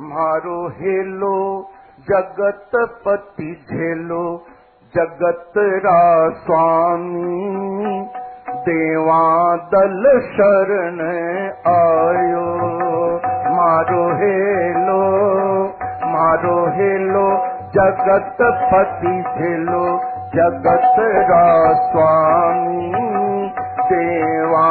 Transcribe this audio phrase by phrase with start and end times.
[0.00, 1.36] मारो हेलो
[2.08, 2.70] जगत
[3.04, 4.24] पति झेलो
[4.94, 6.02] जगत रा
[6.42, 8.04] स्वामी।
[8.68, 9.22] देवा
[9.72, 11.00] दल शरण
[11.72, 12.44] आयो।
[13.56, 15.00] मारो हेलो
[16.12, 17.26] मारो हेलो
[17.78, 18.38] जगत
[18.70, 19.84] पति झेलो
[20.36, 21.48] जगत रा
[21.88, 22.92] स्वामी।
[23.90, 24.68] देवा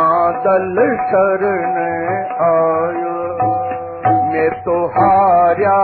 [0.48, 0.76] दल
[1.12, 1.78] शरण
[2.48, 3.07] आयो
[4.68, 5.76] मैं तो हार्या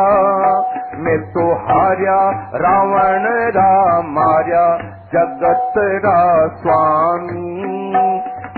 [0.95, 4.77] मैं तो हार्या रावण रा मार्या
[5.13, 7.93] जगत रा स्वामी।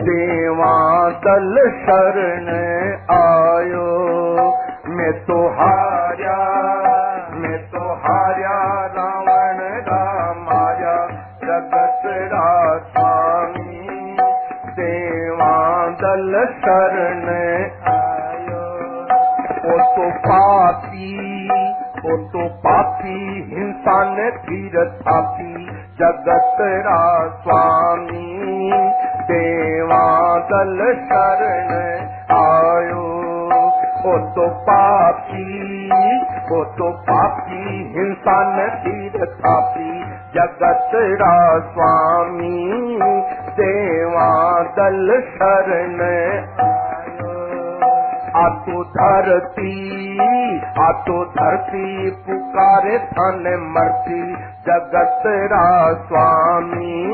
[0.02, 2.50] देवा दल शरण
[3.16, 3.90] आयो।
[4.88, 6.40] मैं तो हार्या
[7.34, 11.08] मैं तो हार्या रावण रा मार्या
[11.44, 14.18] जगत रा स्वामी।
[14.70, 17.25] देवा दल शरण
[20.26, 21.10] पापी
[22.12, 23.18] ओतो पापी
[23.50, 25.66] हिंसान तीर थापी
[26.00, 27.02] जगत रा
[27.44, 28.72] स्वामी
[29.28, 31.70] सेवादल शरण
[32.38, 33.04] आयो
[34.14, 35.46] ओतो पापी
[36.58, 37.62] ओतो पापी
[37.98, 39.94] हिंसान तीर थापी
[40.38, 41.38] जगत रा
[41.70, 42.58] स्वामी
[43.60, 46.04] सेवादल शरण
[48.36, 50.18] आतो धरती
[50.80, 57.08] आतो धरती पुकारे थन मरती। जगत रा स्वामी,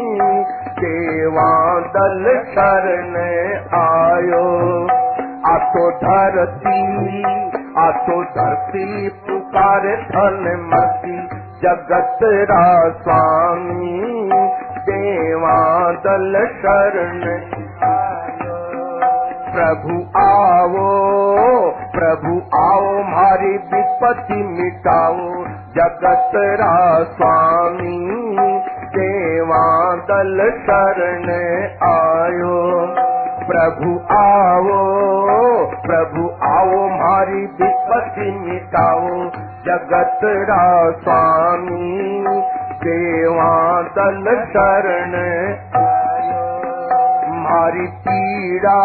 [0.79, 3.15] देवा दल शरण
[3.79, 4.83] आयो।
[5.51, 7.23] आतो धरती
[7.77, 11.17] आतो धरती पुकारे थन मरती।
[11.61, 14.29] जगत रा स्वामी,
[14.79, 17.21] देवा दल शरण
[19.51, 20.83] प्रभु आओ
[21.71, 27.99] प्रभु आओ हमारी विपत्ति मिटाओ। जगत रा स्वामी
[28.95, 31.29] देवा दल शरण
[31.89, 32.61] आयो।
[33.47, 34.77] प्रभु आओ
[35.87, 39.09] प्रभु आओ हमारी विपत्ति मिटाओ।
[39.65, 42.23] जगत रा स्वामी
[42.85, 46.00] देवा दल शरण आयो
[47.51, 48.77] मारी पीड़ा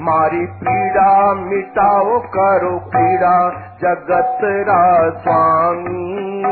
[0.00, 3.50] मारी पीड़ा, मिटाओ करो पीड़ा,
[3.82, 6.42] जगत रा स्वामी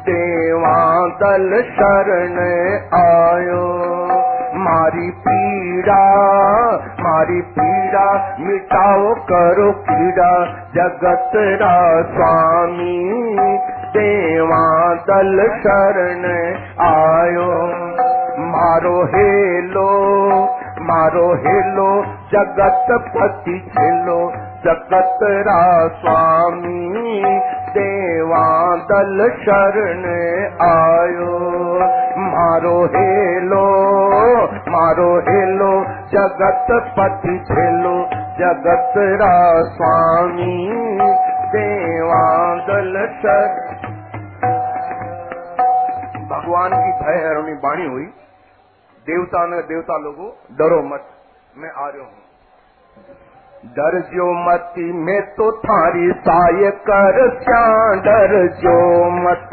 [0.00, 2.38] देवा दल शरण
[2.94, 3.68] आयो।
[4.54, 6.02] मारी पीड़ा
[7.00, 10.44] मारी पीड़ा, मिटाओ करो पीड़ा,
[10.74, 13.18] जगत रा स्वामी
[13.96, 16.24] देवा दल शरण
[16.80, 17.52] आयो।
[18.38, 20.12] मारो हेलो
[20.82, 24.32] मारो हेलो, जगत पति खेलो।
[24.64, 27.22] जगत रा स्वामी
[27.70, 30.04] देवा दल शरण
[30.62, 31.38] आयो।
[32.18, 33.64] मारो हेलो
[34.46, 40.68] मारो हेलो, जगत पति खेलो। जगत रा स्वामी
[41.48, 43.72] देवा दल शरण।
[46.28, 48.10] भगवान की भय हरणी बाणी हुई।
[49.06, 51.06] देवता ने देवता लोगो, डरो मत,
[51.56, 52.22] मैं आ रहा हूँ।
[53.76, 57.18] डर जो मती, मैं तो थारी साय कर
[58.04, 58.76] डर जो
[59.10, 59.50] मत,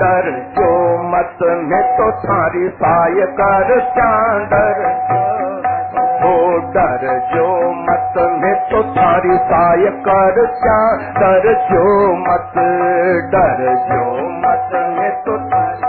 [0.00, 0.68] डर जो
[1.02, 3.72] मत, मैं तो थारी साय कर
[4.50, 4.84] डर
[6.22, 6.36] हो
[6.72, 7.48] डर जो
[7.80, 10.44] मत, मैं तो थारी साय कर
[11.18, 12.52] डर जो मत,
[13.32, 14.06] डर जो
[14.38, 15.85] मत, मैं तो थारी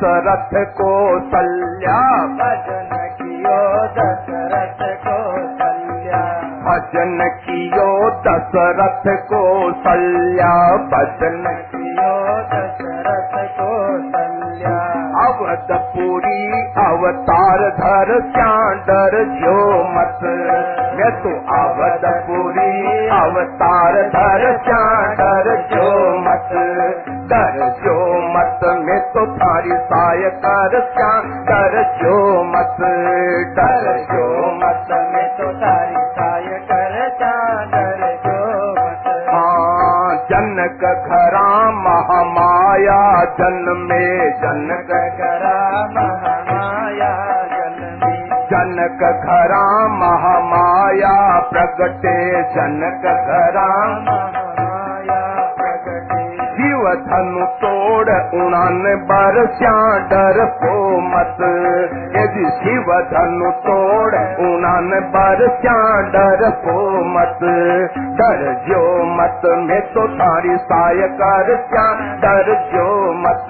[0.00, 1.96] दशरथ को सल्या
[2.26, 3.56] भजन कियो
[3.86, 5.16] दशरथ को
[5.58, 6.22] कल्या
[6.66, 10.54] भजन कियो दशरथ को सल्या
[10.86, 12.14] भजन कियो
[12.52, 13.68] दशरथ को
[14.08, 14.78] कल्या
[15.26, 16.40] अवधपुरी
[16.78, 18.14] अवतार धर
[18.88, 20.24] डर जो मत।
[20.96, 22.70] मैं तो अवधपुरी
[23.08, 24.50] अवतार धर
[25.20, 26.48] डर जो मत।
[27.30, 28.29] डर जो
[29.00, 30.74] तो थारी साय कर
[31.48, 32.76] डर जो मत
[33.56, 34.26] डर जो
[34.56, 38.36] मत। में तो तारी साय कर चादर जो
[38.72, 43.00] मत। हाँ जनक घरा महामाया
[43.38, 45.56] जन में जनक करा
[45.96, 47.12] महामाया
[47.52, 48.16] जन्मी
[48.52, 49.64] जनक घरा
[49.96, 51.16] महामाया
[51.52, 52.18] प्रगटे
[52.54, 53.70] जनक घरा
[54.00, 54.39] प्रगटे
[56.80, 58.08] धनु तोड़
[58.40, 59.74] उड़ान बरस्या
[60.08, 61.36] डर को मत।
[62.16, 64.14] यदि शिव धनु तोड़
[64.46, 65.76] उड़ान बरस्या
[66.10, 67.38] डर को मत।
[68.20, 73.46] डर जो मत में तो तारी साय कर क्या डर जो मत।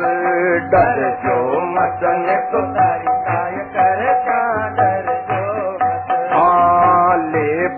[0.72, 1.38] डर जो
[1.70, 5.40] मत में तो तारी साय कर चादर जो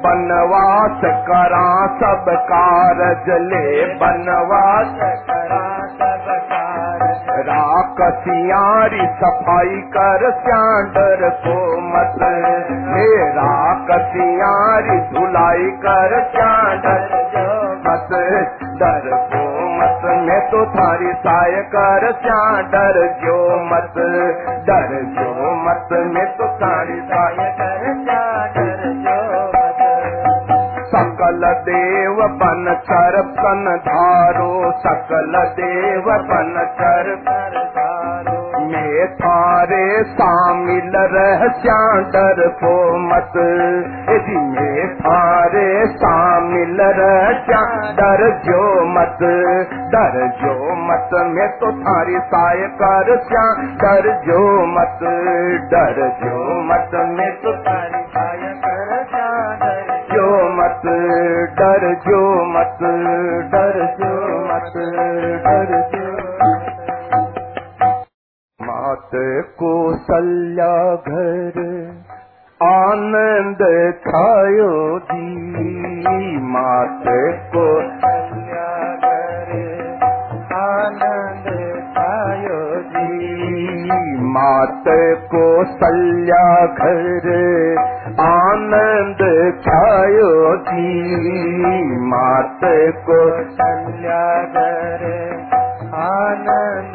[0.05, 4.95] बनवास करा सब कारज ले बनवास
[5.31, 5.42] करा
[7.43, 12.17] कारज राकसियारी सफ़ाई कर स्यांडर को मत।
[12.89, 17.23] हे राकसियारी धुलाई कर स्यांडर
[17.87, 18.09] मत।
[18.83, 23.95] डर को मत, मैं तो थारी साय कर स्यांडर जो मत।
[24.67, 27.72] डर जो मत, मैं तो थारी साय कर
[32.23, 37.17] देव बन कर सन धारो सकल देव बन कर
[39.13, 40.03] थारे
[42.05, 42.43] डर
[44.11, 47.31] यदि मैं थारे शामिल रह
[47.93, 49.19] डर जो मत।
[49.95, 53.17] डर जो मत मैं तो थारी साय कर
[53.83, 54.99] डर जो मत।
[55.73, 60.52] डर जो मत मैं तो तारी काय कर चादर जो
[60.85, 60.93] मत
[61.59, 62.79] डर जो मत,
[63.53, 64.73] डर जो मत,
[65.45, 66.13] डर जो
[68.63, 69.11] मात।
[69.59, 71.53] को सल्या घर,
[72.63, 75.63] आनंद छायो दी।
[76.43, 77.03] मात
[77.55, 79.89] को कल्या करे
[80.55, 81.32] आनंद
[84.35, 84.85] मात
[85.35, 87.29] को सल्या घर
[88.21, 89.23] आनंद
[89.61, 92.61] छायो दी मात
[92.97, 95.19] को कल्या करे
[96.03, 96.95] आनंद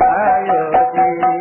[0.00, 1.37] छायो जी।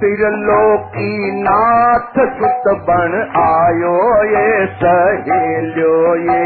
[0.00, 6.44] त्रिलोकी नाथ सुत बन आयो ये सहेलियो ये।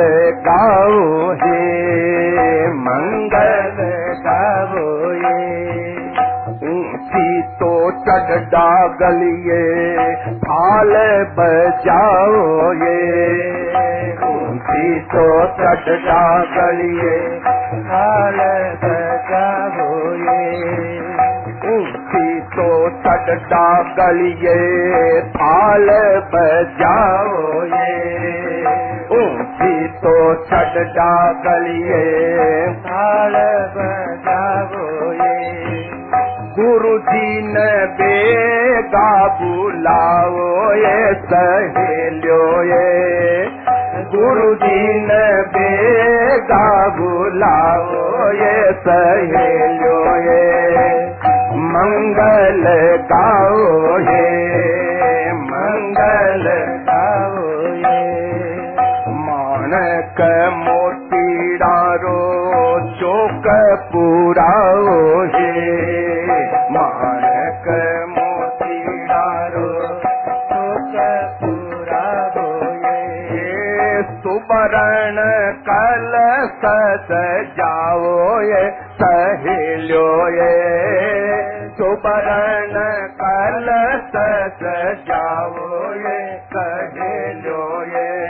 [0.48, 1.62] गाओ हे
[2.68, 3.78] मंगल
[4.28, 5.81] गाओ ये
[7.42, 9.96] तो चढ़ डागलिए
[10.38, 10.94] थाल
[11.40, 13.22] बजाओ ये।
[14.26, 17.42] ऊँची तो चढ़ा गलिए
[17.88, 18.38] हाल
[18.84, 21.00] बजावो ये।
[21.76, 25.88] ऊँची तो चढ़ डागलिए थाल
[26.36, 28.12] बजाओ ये।
[29.22, 32.04] ऊँची तो चढ़ डागलिए
[32.66, 33.36] हाल
[35.26, 35.71] ये।
[36.62, 43.46] गुरु जी ने बेगा बुलाओ ये सहेलियो ये।
[44.16, 45.24] गुरु जी ने
[45.56, 50.42] बेगा बुलाओ ये सहेलियो ये।
[51.56, 52.64] मंगल
[53.12, 56.46] गाओ ये मंगल
[56.90, 58.06] गावो ये
[59.10, 60.22] मानक
[60.56, 62.20] मोती डारो
[62.80, 63.48] चोक
[63.94, 66.21] पुराओ हे
[74.02, 75.16] ये सुबरण
[75.70, 76.12] कल
[76.48, 77.08] सत
[77.60, 80.82] जाओ ये, सहेलियो ये।
[81.70, 82.72] सुबरण
[83.22, 83.68] कल
[84.08, 84.60] सत
[85.08, 88.22] जाओ ये, सहेलियो ये।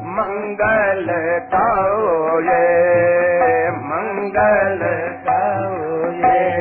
[0.00, 1.06] मंगल
[1.54, 2.90] गाओ ये,
[3.70, 4.80] मंगल
[5.30, 6.52] गावो ये।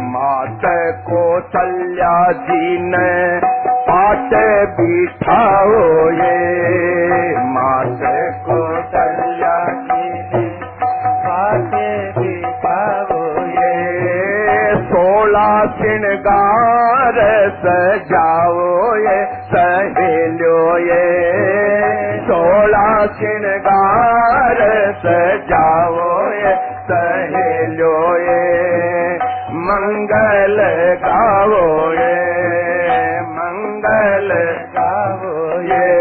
[0.00, 0.60] मात
[0.96, 3.40] को चल्या जी ने
[3.90, 4.30] पाट
[4.80, 6.35] बिठाओ ये
[15.46, 17.14] श्रृंगार
[17.50, 21.06] सजाओ ये सहेलियो ये।
[22.20, 24.56] सोलह श्रृंगार
[24.92, 26.54] सजाओ ये
[26.90, 28.46] सहेलियो ये।
[29.52, 30.56] मंगल
[31.06, 34.28] गाओ ये, मंगल
[34.78, 35.96] गाओ ये।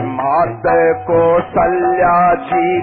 [0.00, 0.62] मात
[1.06, 2.82] को सल्या जी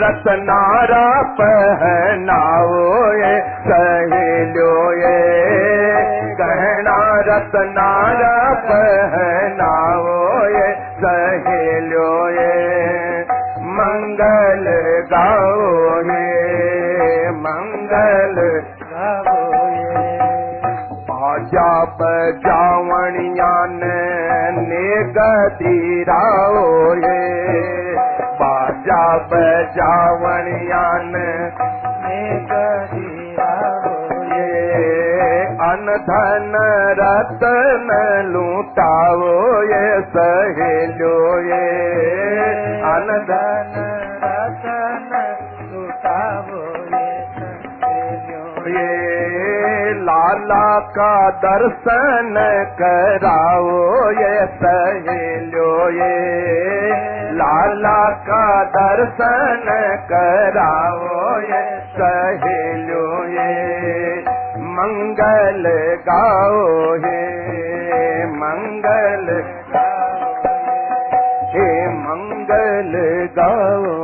[0.00, 0.92] रत नार
[1.40, 1.82] पह
[2.28, 2.80] नओ
[3.68, 4.72] सहलो
[5.08, 5.14] ए
[6.40, 6.96] गहना
[7.28, 8.22] रतनार
[8.68, 9.14] सहेलोए
[9.60, 10.16] नओ
[11.04, 13.24] सहलो ए
[13.78, 14.66] मंगल
[15.12, 18.40] गौ ए मंगल
[18.82, 19.36] गाउ
[21.10, 21.70] पाजा
[24.60, 24.86] ने
[25.18, 26.22] गतिरा
[35.88, 36.52] अनधन
[36.98, 37.88] रतन
[38.26, 41.68] लूटाओ ये सहेलो ये।
[42.80, 43.72] अन धन
[44.24, 45.10] रतन
[45.72, 46.62] लुटावो
[46.94, 52.34] ये सहेलियो ये। लाला का दर्शन
[52.82, 56.16] कराओ ये सहेलो ये।
[57.32, 59.66] लाला का दर्शन
[60.12, 61.64] कराओ ये
[61.98, 62.67] सहेलो
[65.18, 65.64] मंगल
[66.08, 66.58] गाओ
[67.04, 69.24] ये मंगल
[71.54, 72.92] हे मंगल
[73.38, 73.96] गाओ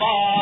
[0.00, 0.33] चेत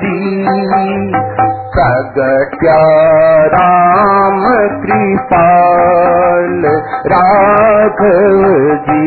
[0.00, 0.16] जी
[1.74, 2.78] प्रगट्या
[3.54, 4.42] राम
[4.84, 6.66] कृपाल
[7.12, 8.42] राघव
[8.88, 9.06] जी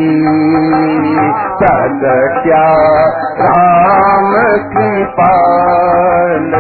[1.62, 2.66] प्रगट्या
[3.42, 4.32] राम
[4.74, 6.52] कृपाल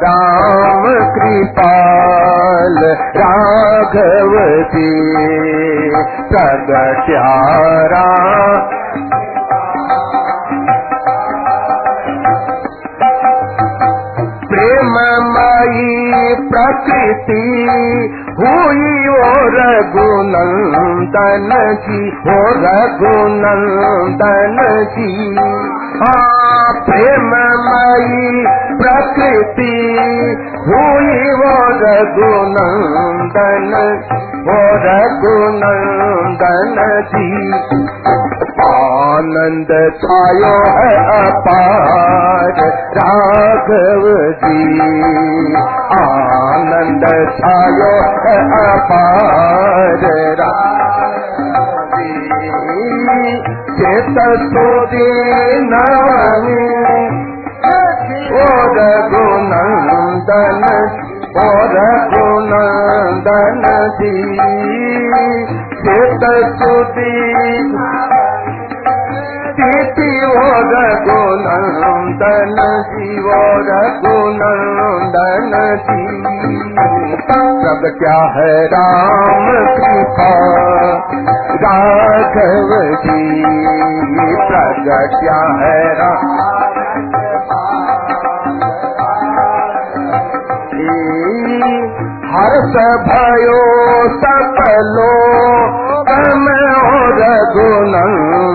[0.04, 0.84] राम
[1.15, 2.78] कृपाल
[3.17, 4.36] राघव
[4.74, 4.91] जी
[6.32, 7.28] प्रगट्या
[7.93, 8.83] राम
[14.94, 17.38] प्रेममयी प्रकृति
[18.40, 21.50] हुई ओ रघुनंदन
[21.86, 22.02] जी
[22.34, 24.60] ओ रघुनंदन
[24.96, 25.08] जी
[26.02, 28.46] हाँ प्रेममयी
[28.84, 29.72] प्रकृति
[30.68, 33.74] हुई वो रघुनंदन
[34.54, 36.78] ओ रघुनंदन
[37.14, 37.28] जी
[39.24, 39.70] आनंद
[41.18, 42.58] अपार
[42.98, 44.08] राघव
[44.42, 44.58] जी।
[45.98, 47.06] आनंद
[47.38, 47.92] छायो
[48.26, 50.04] है अपार
[50.42, 51.14] राघव
[52.76, 53.38] जी।
[53.78, 54.20] चेत
[54.52, 55.08] सुदी
[55.70, 56.68] नवमी
[58.34, 60.64] ओ रघुनंदन
[61.38, 63.64] ओ रघुनंदन
[64.02, 64.16] जी।
[65.86, 66.24] चेत
[66.60, 67.14] सुदी
[70.72, 75.54] रघुनंदन जी वो रघुनंदन
[75.88, 76.04] जी
[78.74, 79.46] राम
[79.78, 80.30] कृपा
[81.63, 82.72] राघव
[83.04, 83.22] जी
[84.48, 86.41] प्रगट क्या है राम
[92.34, 92.76] हर्ष
[93.08, 93.62] भयो
[96.10, 96.48] कम
[96.86, 98.33] हो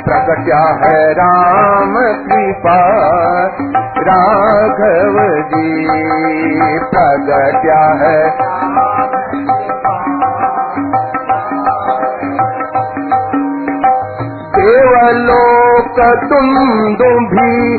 [0.00, 2.76] प्रगट्या है राम कृपा
[3.98, 5.86] राघव जी
[6.92, 8.30] प्रगट्या है
[14.56, 17.78] देवलोक तुम भी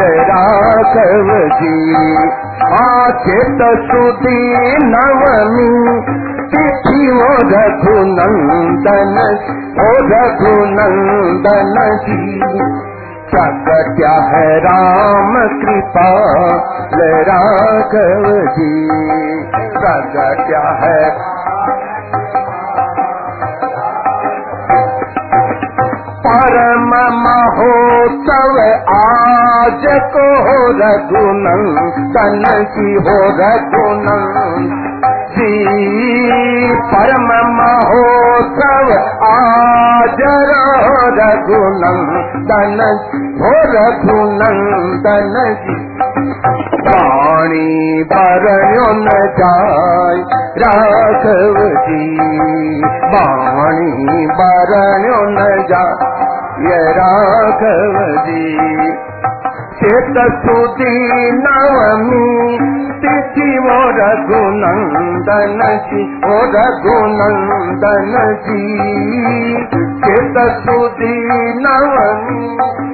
[0.00, 1.30] राघव
[1.60, 1.72] जी
[2.78, 4.40] आचेत सुदी
[4.84, 5.68] नवमी
[6.52, 9.16] तिथि ओ रघुनंदन
[9.84, 12.46] ओ रघुनंदन जी
[13.32, 16.08] प्रगट्या है राम कृपा
[17.28, 18.70] राघव जी
[19.74, 21.00] प्रगट्या है
[26.26, 26.90] परम
[27.22, 28.56] महोत्सव
[28.94, 34.66] आज को हो रघुनंदन की हो रघुनंदन।
[35.34, 35.52] जी
[36.92, 37.28] परम
[37.58, 38.92] महोत्सव
[39.28, 40.64] आज जरा
[41.18, 42.80] रघुनंदन
[43.40, 45.76] हो रघुनंदन जी
[46.86, 50.22] पाणी भरणो न जाय
[50.62, 52.06] राघव जी
[53.12, 58.90] पाणी भरणो न जाय राघव जी
[59.80, 60.94] चेत सुदी
[61.42, 62.56] नवमी
[63.02, 68.62] तिथि वो रघुनंदन जी ओ रघुनंदन जी
[70.04, 71.14] चेत सुदी
[71.64, 72.87] नवमी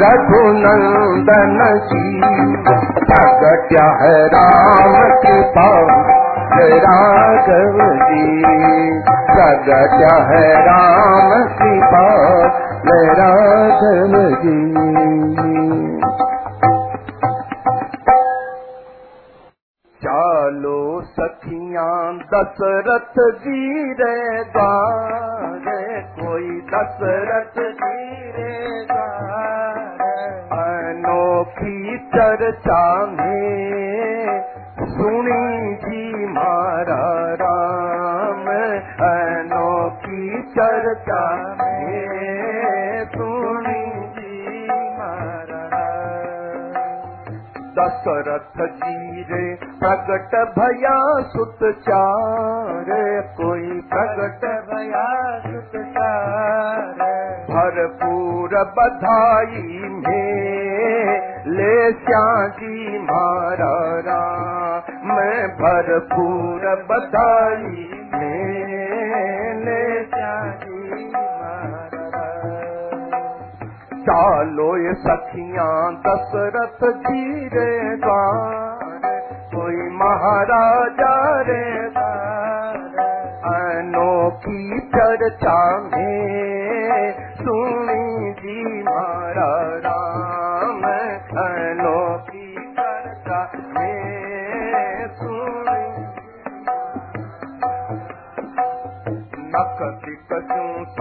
[0.00, 2.04] रघुनंदन जी
[3.08, 5.66] प्रगट्य है राम कृपा
[8.02, 8.22] जी
[9.30, 12.04] प्रगट्य है राम कृपा
[14.42, 14.56] जी
[20.00, 20.75] चालो
[21.16, 30.10] सखियाँ दशरथ जी रे द्वारे कोई दशरथ जी रे द्वारे
[30.58, 34.42] अनोखी चर्चा में
[34.80, 38.46] सुनी जी मारा राम।
[39.08, 41.24] अनोखी चर्चा
[41.54, 43.65] में सुनी
[47.78, 52.84] दशरथ जी रे प्रगट भया सुत चार।
[53.40, 55.08] कोई प्रगट भया
[55.38, 57.02] सुत चार।
[57.50, 60.56] भरपूर बधाई में
[61.46, 63.76] ले जी मारा
[65.04, 70.75] मैं भरपूर बधाई में ले जी
[74.06, 75.70] चालो ये सखियां
[76.02, 77.22] दशरथ जी
[77.54, 77.70] रे
[78.04, 79.06] द्वार
[79.54, 81.14] कोई महाराजा
[81.48, 81.64] रे
[83.54, 89.50] अनोखी चर्चा में सुनी जी मारा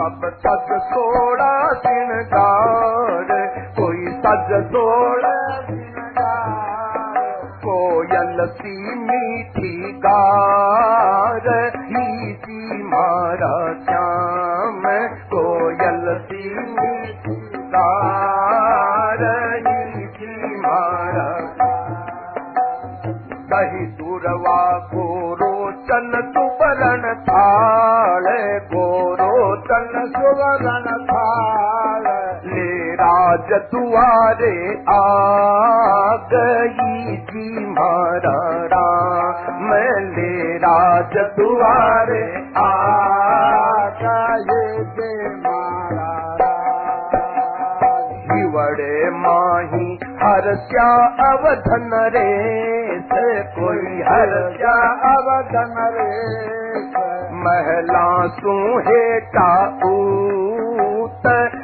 [0.06, 2.30] सब सज सोड़ा दिन
[3.80, 5.36] कोई सज सोड़ा
[7.66, 11.72] कोयल सी मीठी गार।
[12.36, 14.84] जी मारा श्याम।
[15.26, 18.25] कोयल सी मीठी गार।
[30.16, 32.08] सुवरण थाल
[32.54, 32.70] ले
[33.02, 34.56] राज दुआरे
[34.96, 35.02] आ
[36.34, 38.38] गई जी मारा
[38.74, 39.72] राम
[40.18, 42.24] ले राज दुआरे
[42.66, 42.70] आ
[44.02, 44.64] गए
[44.98, 45.12] जे
[45.46, 46.12] मारा
[48.28, 48.94] शिवड़े
[49.26, 49.88] माही
[50.24, 50.90] हर्ष्या
[51.32, 52.30] अवधन रे
[53.14, 54.76] से कोई हर्ष्या
[55.14, 56.10] अवधन रे
[57.46, 59.50] महला सुहेटा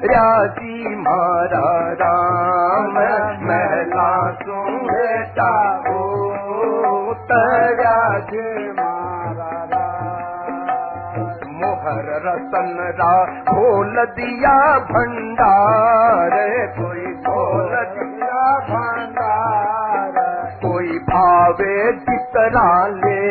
[0.03, 2.93] राज़ी मारा राम।
[3.47, 5.51] महला सुहेटा
[7.81, 9.49] राज़ी मारा
[11.61, 13.13] मोहर रतन रा
[13.51, 16.31] खोल दिया भंडार,
[16.79, 19.30] कोई खोल दिया भंडार।
[21.41, 23.21] भावे चितरा ले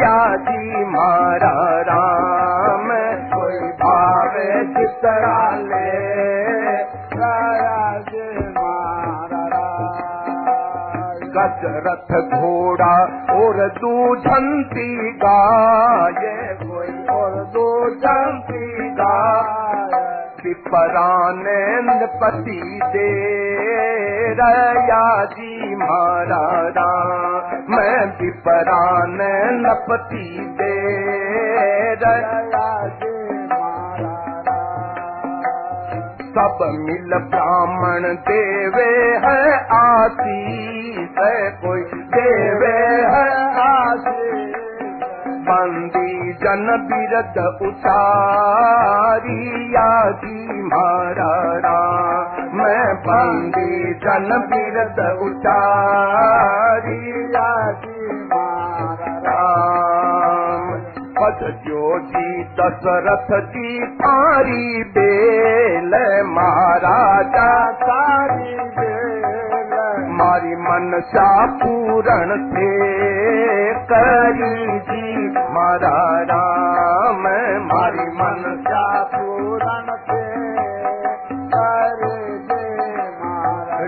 [0.00, 1.50] या जी मारा
[1.88, 2.86] राम।
[3.32, 5.98] कोई भावे चितरा ले
[11.36, 12.94] गजरथ घोड़ा
[13.34, 14.90] और दूधंती
[15.24, 16.24] गाय
[16.62, 19.87] कोई और दूधंती गाय
[20.42, 23.08] पिपरानंद पति दे
[24.40, 27.76] रया जी मारा राम
[28.18, 30.28] पिपरानंद पति
[30.60, 30.74] दे
[31.94, 33.18] रया जी
[36.28, 38.90] सब मिल ब्राह्मण देवे
[39.24, 39.40] है
[39.76, 41.08] आशीष,
[41.62, 42.76] कोई देवे
[43.12, 43.28] है
[43.62, 44.47] आशीष।
[45.48, 47.82] बंदी जन बीरत उती
[50.62, 51.30] महारा
[53.08, 55.58] मंदी जन बीरत उती
[57.34, 58.78] मार
[61.66, 61.98] जो
[62.60, 63.08] दसर
[63.54, 65.90] जी पारी बेल
[66.28, 67.48] महाराजा
[67.82, 68.54] सारी
[70.18, 71.24] मारी मन सा
[71.56, 72.68] पूरण थे
[73.90, 77.22] करी जी। मारा राम
[77.66, 78.82] मारी मन सा
[79.14, 80.22] पूरन थे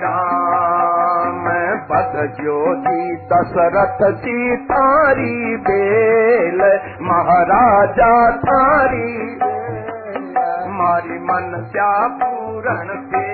[0.04, 1.48] राम
[1.90, 6.60] बद ज्योति दशरथ सी थारी बेल,
[7.02, 9.36] महाराजा थारी
[10.78, 13.26] मारी मन क्या पूरण पे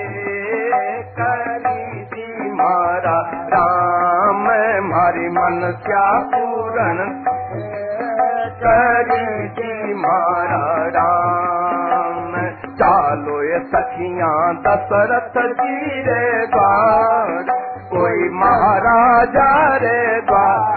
[1.21, 1.86] करी
[2.57, 4.45] मारा। राम,
[4.87, 6.99] मारी मन क्या पूरण
[8.63, 12.33] करी दी मारा। राम,
[12.77, 17.45] चालो ये सखियाँ दशरथ जी रे द्वार
[17.91, 20.77] कोई महाराजा रे द्वार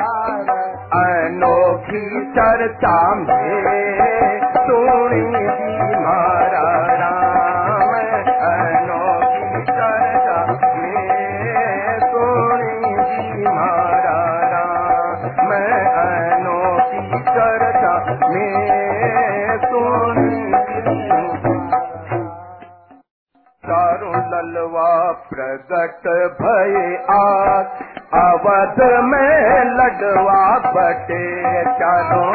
[0.94, 5.79] अनोखी चर्चा में सुनी
[30.76, 31.22] बटे
[31.80, 32.29] चारों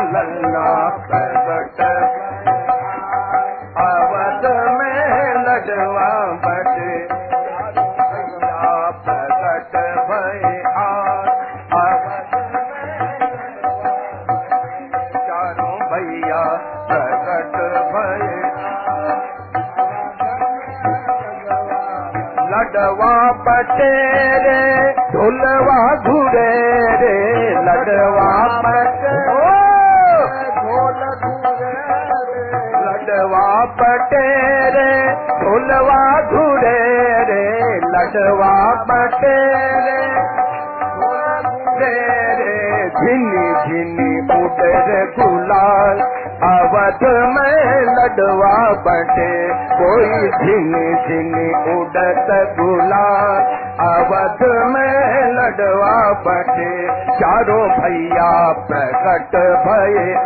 [57.34, 58.26] चारों भैया
[58.66, 59.32] प्रकट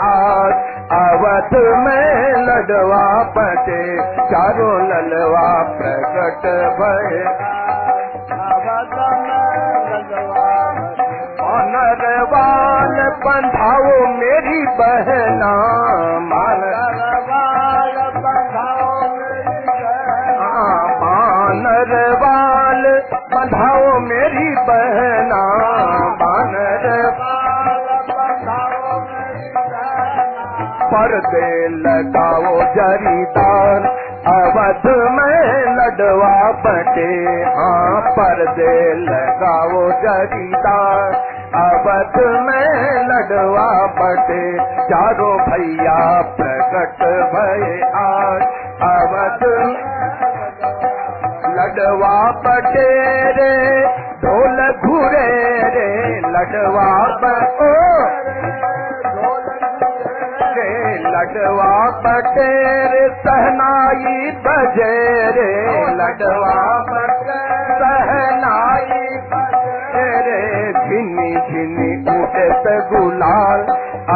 [0.06, 0.50] आज
[0.96, 3.04] अवध में लडवा
[3.36, 3.78] बटे
[4.32, 5.46] चारों ललवा
[5.78, 6.44] प्रकट
[6.80, 7.16] भय
[11.70, 14.47] नरवाल बंधाओ मेरी
[31.08, 33.80] पर्दे लगाओ जरीदार।
[34.26, 41.12] अवध में लडवा बटे हाँ पर्दे लगाओ जरीदार।
[41.54, 42.16] अवध
[42.46, 42.68] में
[43.08, 47.02] लडवा बटे चारों भैया प्रकट
[47.34, 48.42] भय आज।
[48.82, 49.44] अवध
[51.58, 52.88] लडवा बटे
[53.32, 53.84] रे,
[54.24, 55.28] ढोल घुरे
[55.68, 56.90] रे, लडवा
[57.22, 57.47] बटो
[61.28, 61.72] लडवा
[62.04, 62.50] बटे
[62.90, 64.92] रे सहनाई बजे
[65.36, 65.48] रे
[65.98, 66.54] लडवा
[66.90, 67.40] बटे
[67.80, 69.00] सहनाई
[69.32, 70.38] बजे रे
[70.84, 73.60] झिनी झिनी उड़त गुलाल,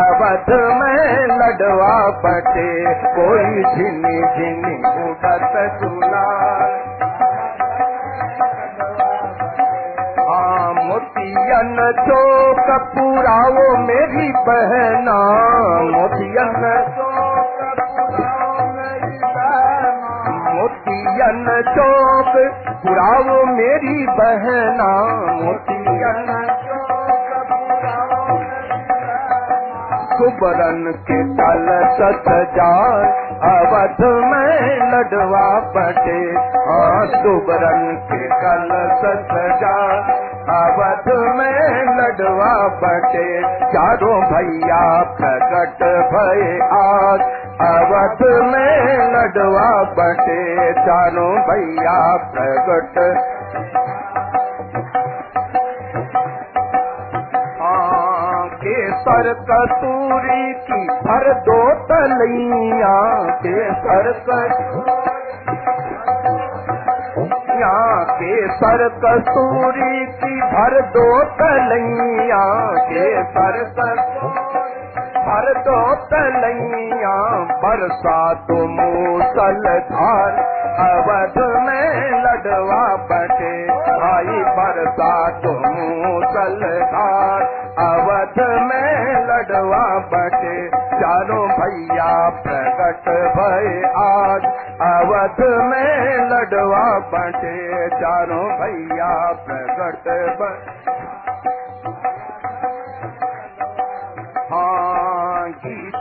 [0.02, 1.94] अवध में लडवा
[2.24, 2.70] बटे
[3.18, 6.80] कोई झिनी झिनी उड़त गुलाल।
[10.32, 11.76] हाँ मोतियन
[12.08, 15.18] चौक पुराओ मेरी बहना
[15.92, 16.21] मोतियन
[22.84, 24.92] पुराओ मेरी बहना
[30.12, 31.68] सुबरन के तल
[31.98, 33.04] सजार
[33.50, 35.46] अवध में लडवा
[35.76, 36.18] पटे।
[36.66, 38.68] हाँ सुबरन के कल
[39.02, 40.10] सजार
[40.56, 41.58] अवध में
[41.98, 42.52] लडवा
[42.82, 43.26] पटे।
[43.72, 44.84] चारों भैया
[45.20, 45.84] प्रकट
[46.14, 46.44] भय
[46.80, 47.24] आज
[47.60, 52.94] अवध में लडवा बटे चारों भैया प्रगट।
[58.62, 62.96] केसर कसूरी की भर दो तलैया
[63.42, 64.84] केसर कसूरिया
[68.12, 71.06] केसर कसूरी की भर दो
[71.40, 72.44] तलैया
[72.90, 74.11] केसर कसूरी
[75.32, 77.16] भर दो तलैया
[77.62, 80.32] बरसा तो मूसल धार।
[80.82, 85.52] अवध में लडवा बटे भाई बरसा तो
[86.92, 87.42] बहार
[87.82, 92.12] अवध में लडवा बटे चारों भैया
[92.44, 94.44] प्रकट भय आज।
[94.88, 99.14] अवध में लडवा बटे चारों भैया
[99.48, 100.08] प्रकट
[100.40, 100.80] भय।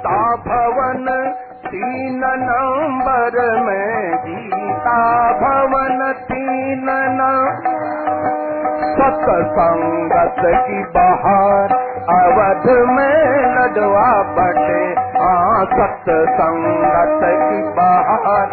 [0.01, 1.05] गीता भवन
[1.67, 5.01] तीन नंबर में गीता
[5.33, 7.61] भवन, तीन नंबर।
[8.93, 11.73] सत्संगत की बहार,
[12.09, 14.81] अवध में लडवा बटे
[15.19, 18.47] हाँ सत्संगत की बहार,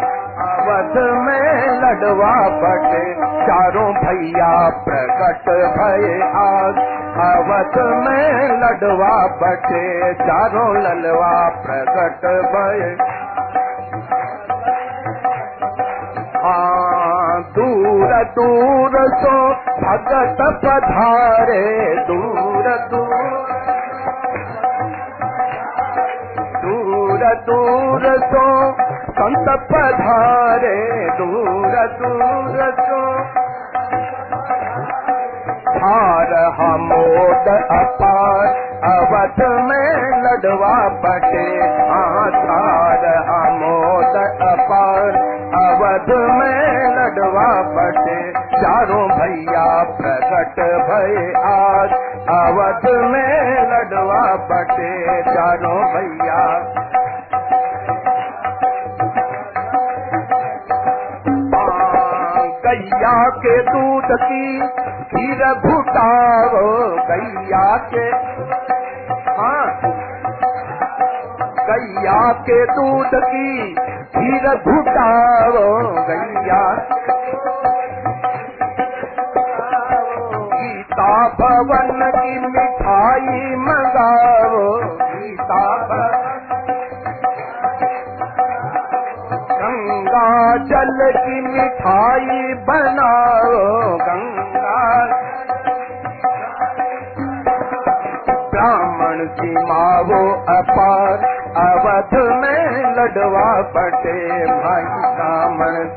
[0.45, 3.13] अवध में लडवा बटे
[3.45, 12.97] चारों भैया प्रकट भय आज। अवध में लडवा बटे, चारों ललवा प्रकट भय।
[16.43, 23.49] हाँ दूर दूर सो भगत पधारे, दूर दूर।
[26.65, 28.71] दूर दूर सो
[29.11, 33.19] संत पधारे, दूर दूर सो
[35.79, 38.47] हार हमोद अपार।
[38.83, 41.47] अवध में लडवा बटे
[41.89, 45.09] आधार हमोद अपार।
[45.59, 50.59] अवध में लडवा बटे चारों भैया प्रकट
[50.89, 51.91] भय आज।
[52.29, 56.73] अवध में लडवा बटे चारों भैया।
[62.65, 64.61] गैया के दूध की
[65.11, 66.59] खीर भुटाओ
[67.07, 67.61] गैया
[67.93, 68.03] के
[69.37, 69.65] हाँ।
[71.69, 73.73] गैया के दूध की
[74.15, 75.63] खीर भुटाओ
[76.09, 76.61] गैया
[80.53, 84.63] गीता भवन की मिठाई मंगाओ
[85.01, 85.63] गीता
[89.59, 90.29] गंगा
[90.69, 93.57] जल की मिठाई बनाओ,
[93.97, 94.28] गंगा
[99.27, 101.13] की मावो अपार,
[101.57, 104.85] अवध में लडवा पटे भाई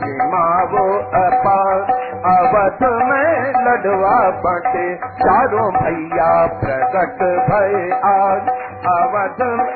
[0.02, 1.80] की मावो अपार,
[2.26, 8.48] अवध में लडवा पटे। चारों भैया प्रकट भय आज,
[8.86, 9.68] अवध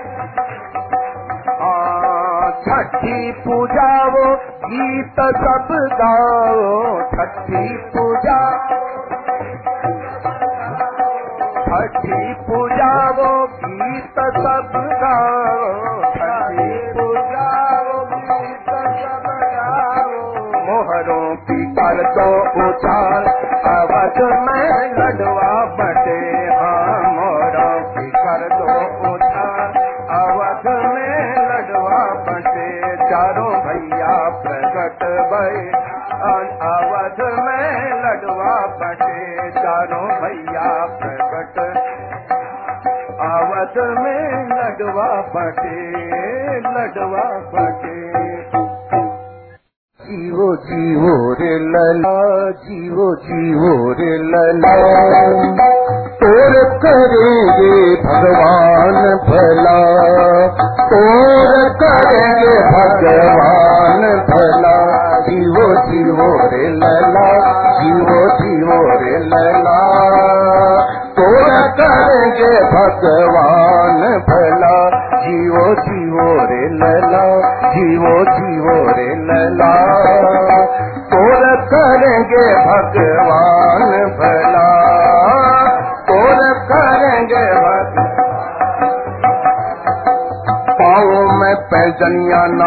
[2.56, 8.65] छठी पूजाओ गीत सब गाओ, छठी पूजा
[11.66, 20.12] छठी पूजाओ गीत सब गाओ। छठी पूजाओ गीत सब गाओ।
[20.66, 22.28] मोहरों की कर दो
[22.68, 23.26] उचार
[23.72, 24.85] अवश्य में
[43.76, 45.72] अवध में लडवा बटे
[46.66, 47.24] लडवा
[47.54, 47.96] बटे
[50.00, 51.50] जीवो जीवो रे
[54.22, 54.72] लला
[56.22, 57.74] तोर करेंगे
[58.06, 58.96] भगवान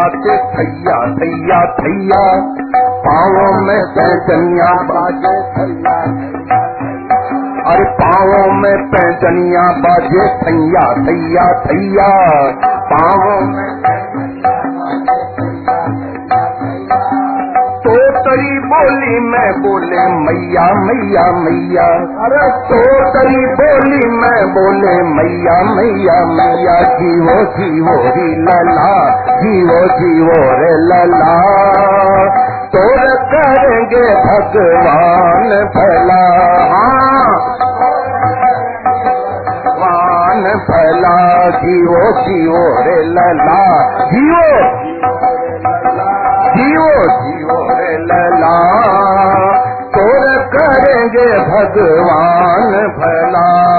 [0.00, 2.20] नाचे थैया थैया थैया।
[3.06, 5.96] पाओ में पैजनिया बाजे, थैया
[7.66, 12.08] अरे पाओ में पैजनिया बाजे, थैया थैया थैया।
[12.92, 13.69] पाओ में
[19.10, 21.86] बोली में बोले मैया मैया मैया।
[22.24, 30.52] अरे। तो तरी बोली मैं बोले मैया मैया मैया। जीवो जीवो री लला जीवो जीवो
[30.52, 31.42] रे लला।
[32.66, 36.40] तोर करेंगे भगवान भला।
[39.70, 44.80] भगवान भला। जीवो जीवो रे लला। जीवो
[46.56, 47.69] जीवो जीवो।
[48.10, 48.56] लला
[49.78, 53.70] तोर करेंगे भगवान भला।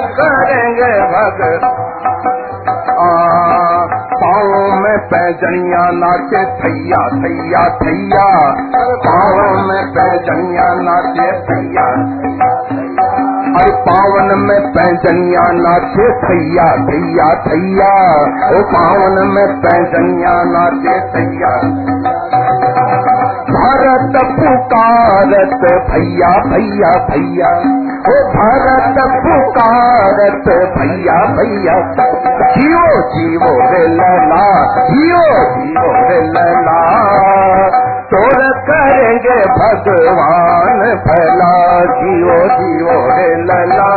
[0.00, 1.60] करेंगे भग
[4.22, 8.50] पाओ में पैजनिया नाचे, थैया थैया थैया।
[9.06, 11.86] पाओ में पैजनिया नाचे, थैया
[13.60, 18.20] अरे पावन में पैजनिया नाचे, थैया थैया थैया।
[18.58, 22.19] ओ पावन में पैजनिया नाचे, थैया।
[23.60, 27.50] भारत पुकारत भैया भैया भैया।
[28.10, 30.48] ओ भारत पुकारत
[30.78, 31.74] भैया भैया।
[32.54, 32.84] जियो
[33.14, 34.46] जीवो रे लला
[34.90, 35.24] जियो
[35.56, 36.78] जीवो रे लला
[38.12, 41.52] तोर करेंगे भगवान भला
[41.98, 43.90] जियो जीवो रे लला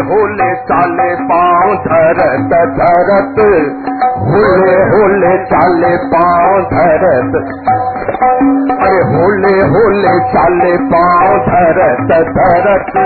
[0.00, 3.40] होले चाले पाँव धरत धरत।
[4.20, 7.36] होले होले चाले पाँव धरत।
[8.84, 12.96] अरे होले होले चाले पाँव धरत धरत।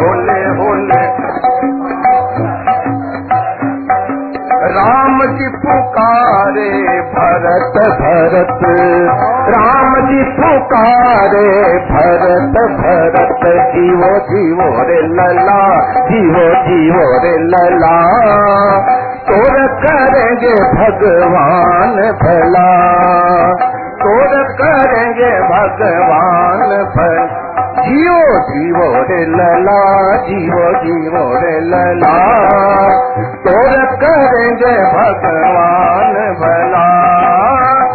[0.00, 1.11] होले होले
[4.72, 6.70] राम जी पुकारे
[7.00, 8.60] भरत भरत।
[9.48, 13.38] राम जी पुकारे भरत भरत।
[13.74, 17.96] जीवो जीवो रे लला जीवो जीवो रे लला।
[19.28, 22.70] तोर करेंगे भगवान भला।
[24.02, 27.41] तोर करेंगे भगवान भला
[27.82, 32.14] जियो जीवो रे लला, जीवो जीवो रे लला।
[33.20, 36.88] तोर करेंगे भगवान भला।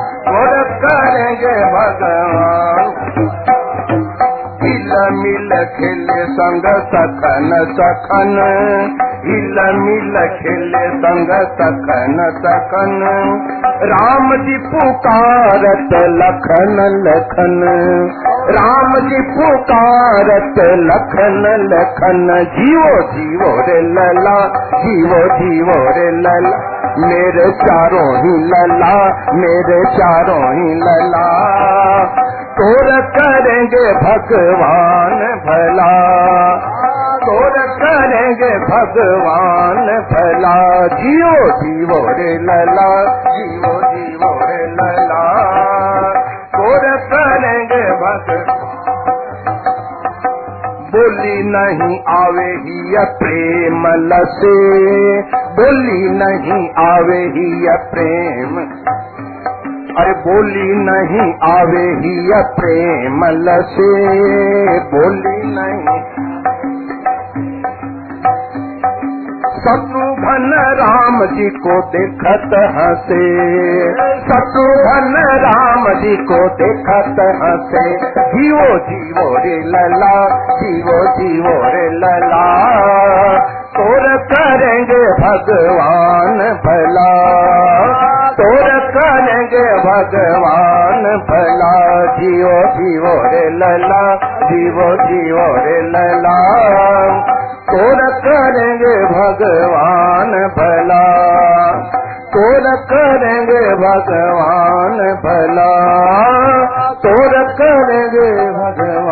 [0.04, 2.94] तोर करेंगे भगवान।
[4.64, 8.38] हिल मिल खेले संग सखन सखन।
[9.26, 13.04] हिल मिल खेले संग सखन सखन।
[13.84, 17.64] राम जी पुकारत लखन लखन।
[18.50, 24.48] राम जी पुकारत लखन लखन जीवो जीवो रे लला
[24.82, 26.78] जीवो जीवो रे लला।
[27.08, 31.28] मेरे चारों ही लला मेरे चारों ही लला।
[32.34, 35.92] तोर करेंगे भगवान भला।
[37.18, 43.87] तोर करेंगे भगवान भला। जियो जीवो रे लला जीवो
[48.18, 48.78] भगवान
[50.94, 54.58] बोली नहीं आवे ही प्रेम लसे।
[55.32, 58.58] बोली नहीं आवे ही प्रेम।
[59.98, 64.08] अरे बोली नहीं आवे ही प्रेम लसे।
[64.80, 66.07] बोली नहीं
[69.68, 73.40] शत्रुघ्न राम जी को देखत हंसे।
[74.20, 82.46] शत्रुघ्न राम जी को देखत हंसे। जीवो जीवो रे लला जीवो जीवो रे लला।
[83.50, 87.12] तोर करेंगे भगवान भला।
[88.32, 94.16] तोर करेंगे भगवान भला। जीवो जीवो रे लला
[94.48, 97.37] जीवो जीवो रे लला
[97.68, 101.06] तोर करेंगे भगवान भला।
[102.08, 105.72] तोर करेंगे भगवान भला।
[106.94, 109.07] तोर करेंगे भगवान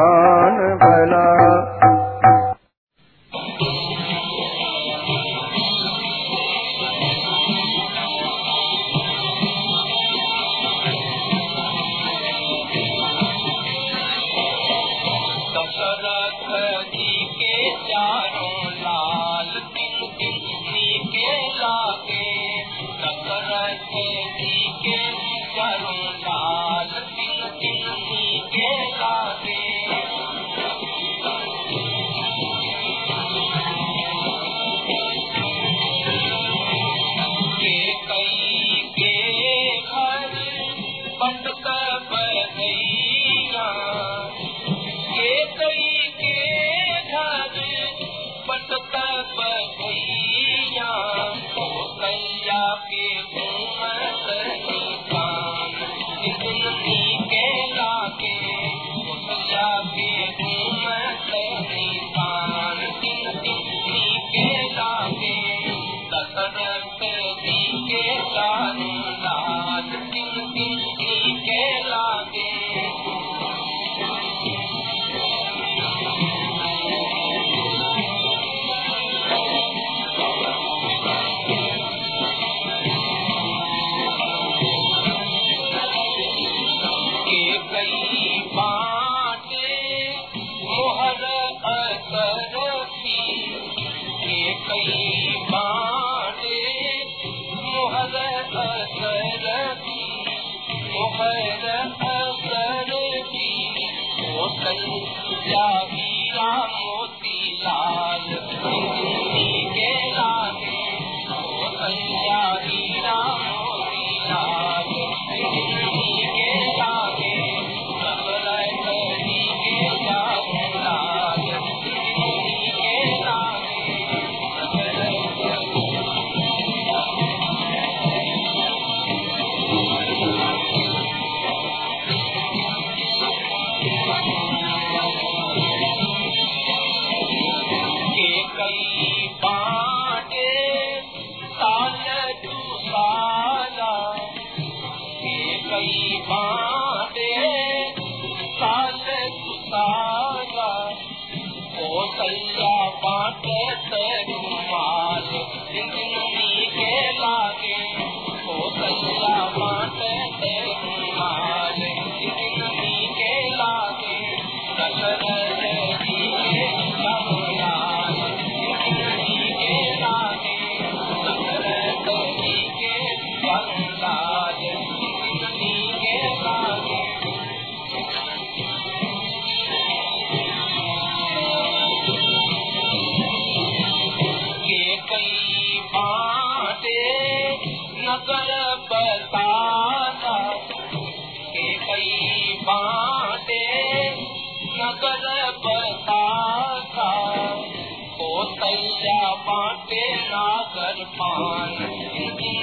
[200.76, 201.74] कर पान
[202.22, 202.56] इनकी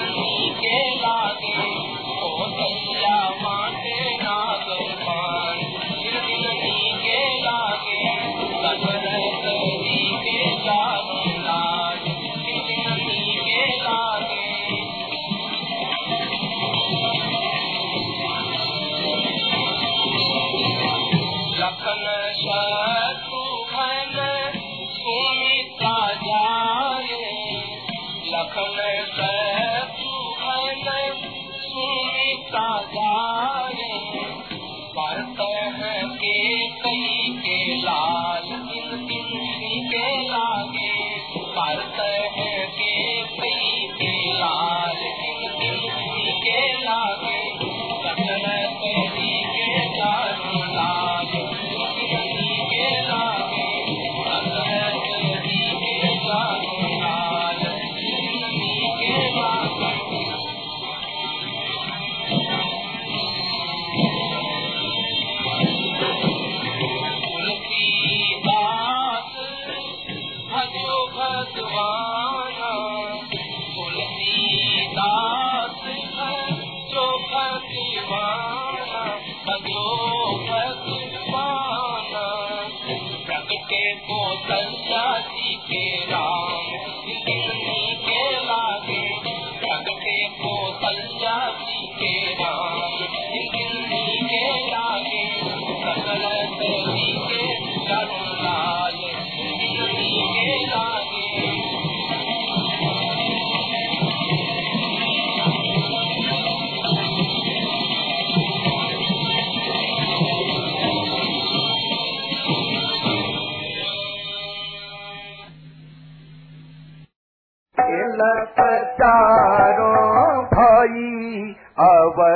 [0.58, 1.68] के लागे
[2.26, 3.91] ओ दैया माटे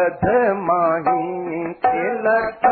[0.07, 0.25] बध
[0.57, 2.67] माही तिलक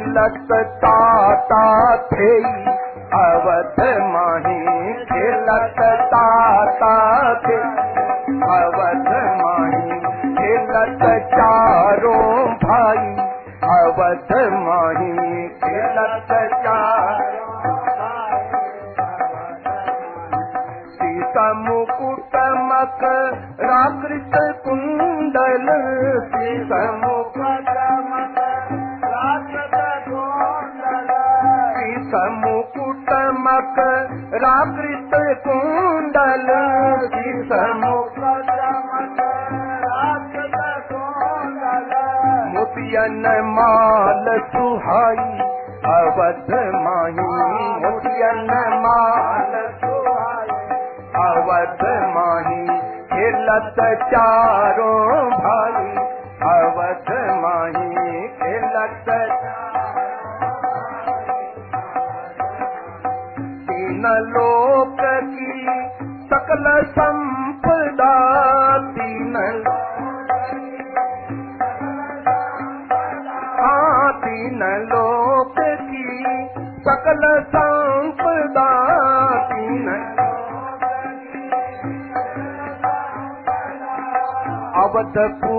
[0.00, 2.42] खिलत ताता थे
[3.14, 6.94] अवध माही खिलत ताता
[7.34, 7.56] थे
[8.52, 9.08] अवध
[9.40, 10.00] माही
[10.34, 13.16] खिलत चारों भाई।
[13.68, 17.30] अवध माही खिलत चारों
[20.88, 23.00] सीता मुकुट मक
[32.40, 33.74] सीता मुकुट मक
[34.34, 35.10] राकृत
[35.48, 36.46] कुंडल।
[42.58, 45.38] मोतियन माल सुहाई,
[45.94, 47.50] अवध माही।
[47.84, 48.46] मुतियन
[48.86, 50.56] माल सुहाई,
[51.26, 51.84] अवध
[52.16, 55.69] माही। खेलत चारों भाई
[64.00, 65.00] तीन लोक
[65.32, 65.64] की
[66.28, 68.12] सकल संपदा
[68.92, 69.34] तीन
[73.58, 76.06] हाँ तीन लोक की
[76.86, 77.26] सकल
[77.56, 78.68] संपदा
[79.52, 79.88] तीन
[84.84, 85.49] अवधपुरी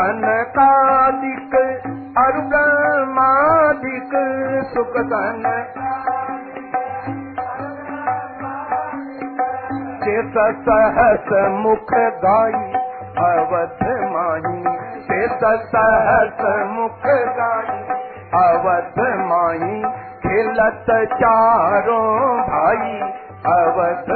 [0.00, 1.54] सुख सन कादिक
[2.18, 2.32] और
[4.68, 5.64] सुख सन
[10.04, 10.34] शेष
[10.68, 12.72] सहस मुख गाई,
[13.18, 13.78] अवध
[14.12, 14.64] माही।
[15.00, 15.38] शेष
[15.74, 17.78] सहस मुख गाई,
[18.44, 19.82] अवध माही।
[20.28, 23.00] खेलत चारों भाई,
[23.46, 24.09] अवध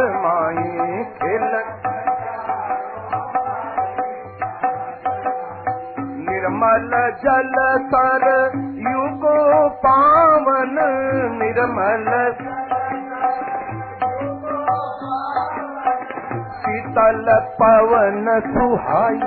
[6.96, 10.76] जल सर युगो पावन
[11.42, 12.32] निर्मल।
[16.58, 17.24] शीतल
[17.62, 19.20] पवन सुहाई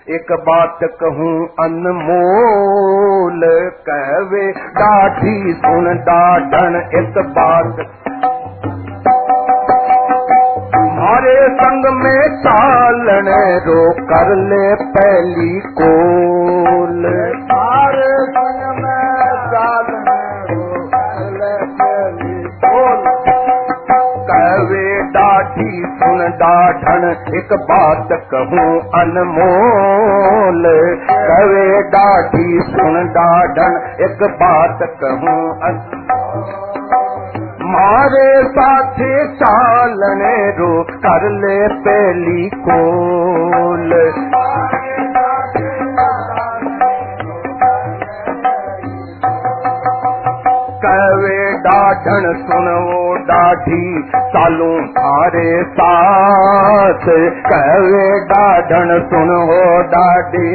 [0.09, 3.41] एक बात कहूँ अनमोल।
[3.89, 7.81] कहवे दाढ़ी सुन डाढ़न एक बात।
[10.75, 13.29] हमारे संग में चालन
[13.67, 16.48] रो कर ले पहली कोल।
[26.41, 27.05] डाढ़न
[27.39, 28.69] एक बात कहूँ
[29.01, 30.63] अनमोल।
[31.29, 33.77] कहवे दाढ़ी सुन डाढ़न
[34.09, 35.39] एक बात कहूँ
[37.71, 39.11] मारे साथे
[39.41, 40.71] चालने रो
[41.07, 43.93] कर ले पहली कोल
[50.89, 57.05] कहवे डाठन सुनो डाठी सालू हारे साथ।
[57.49, 59.41] कहवे ॾाढण सुनो
[59.99, 60.51] ॾाढी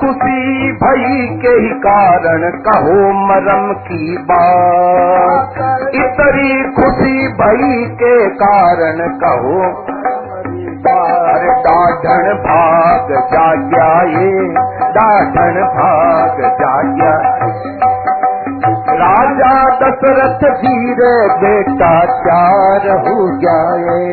[0.00, 2.96] खुशी भई के ही कारण कहो
[3.26, 5.58] मरम की बात।
[5.94, 9.60] इतनी खुशी भई के कारण कहो
[10.90, 14.46] अरे डाढ़न भाग जाग्या ये
[14.96, 17.14] डाढ़न भाग जाग्या
[19.00, 21.90] राजा दशरथ धीरे बेटा
[22.26, 24.04] चार हो जाए।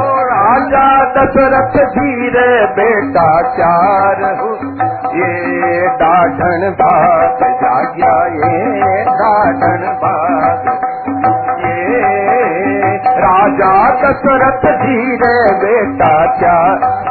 [0.00, 0.84] ओ राजा
[1.16, 2.48] दशरथ धीरे
[2.78, 4.52] बेटा चार हो
[5.16, 10.79] ये डाढ़न भाग जाग्या ये डाढ़न भाग
[13.20, 17.08] राजा दशरथ धीरे बेटा चार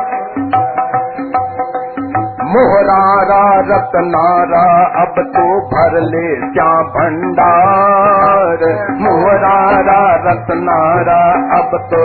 [2.51, 4.61] मोहरारा रतनारा,
[5.01, 8.63] अब तो भर ले क्या भंडार।
[9.01, 11.19] मोहरारा रतनारा,
[11.59, 12.01] अब तो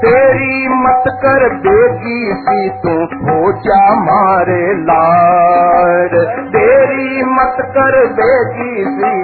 [0.00, 6.16] तेरी मत कर बेगी सी तू जा मारे लाड
[6.50, 9.14] तेरी मत कर बेगी सी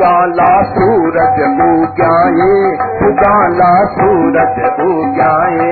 [0.00, 2.52] पुगाला सूरज उगाए
[3.00, 5.66] पुगाला सूरज उगाए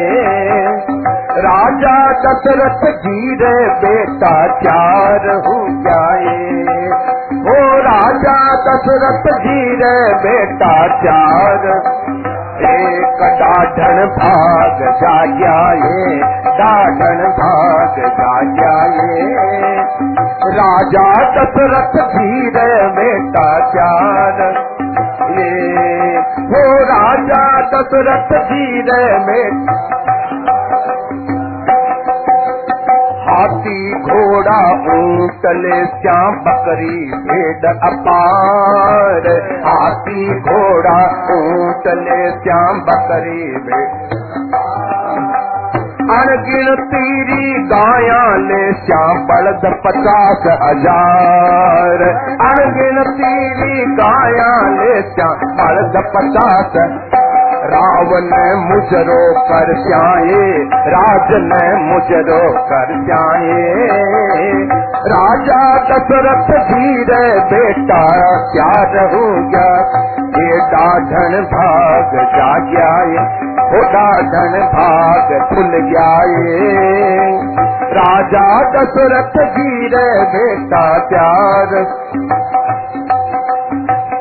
[1.44, 3.54] राजा दशरथ धीरे
[3.84, 5.56] बेटा चार हो
[5.86, 6.36] जाए।
[7.48, 7.56] ओ
[7.88, 10.74] राजा दशरथ धीरे बेटा
[11.04, 11.66] चार,
[12.68, 16.20] एक डाढ़न भाग जा जाए
[16.60, 19.26] डाढ़न भाग जा जाए
[20.58, 24.17] राजा दशरथ धीरे बेटा चार
[26.50, 27.40] हो राजा
[27.72, 29.66] दशरथ धीरे में
[33.28, 33.80] हाथी
[34.12, 34.60] घोड़ा
[34.94, 36.96] ऊंटले श्याम बकरी
[37.30, 39.28] भेड़ अपार
[39.66, 40.98] हाथी घोड़ा
[41.38, 44.17] ऊंटले श्याम बकरी भेड़
[46.12, 50.46] अनगिन तीरी गाया ले श्याम बलद पचास
[53.18, 56.78] तीरी गाया ले श्याम बलद पचास
[57.72, 58.30] रावण
[58.62, 60.40] मुजरो कर जाए
[60.94, 62.40] राज ने मुजरो
[62.70, 63.58] कर जाए
[65.12, 68.00] राजा दशरथ धीरे बेटा
[68.52, 69.68] क्या रहूगा
[71.52, 72.16] भाग
[73.72, 75.32] वो डाढ़न भाग
[78.74, 81.74] दशरथ धीरे बेटा प्यार।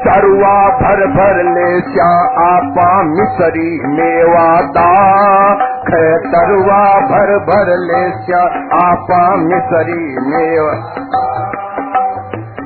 [0.08, 1.44] चरुआ भर भर
[1.82, 2.12] श्या
[2.50, 5.88] आपा मिसरी मेवा दाख
[6.34, 8.44] तरुआ भर भर ले श्या
[8.84, 11.27] आपा मिसरी मेवा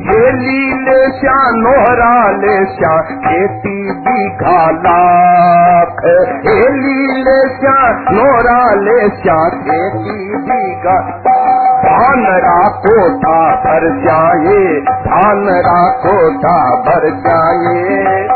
[0.06, 3.74] हेली ले श्या नोहरा ले श्या खेती
[4.06, 6.00] बीघा लाख।
[6.46, 7.76] हेली ले श्या
[8.12, 10.96] नोहरा ले श्या खेती बीघा
[11.84, 12.26] धान
[12.86, 14.64] कोठा भर जाए
[15.06, 15.46] धान
[16.06, 18.28] कोठा भर जाए।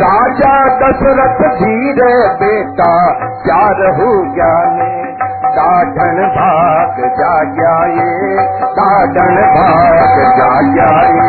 [0.00, 2.12] राजा दशरथ धीरे
[2.42, 2.92] बेटा
[3.46, 5.09] चार हो जाने
[5.56, 8.08] दाढ़न भाग जा जाए
[8.78, 11.28] दाढ़न भाग जा जाए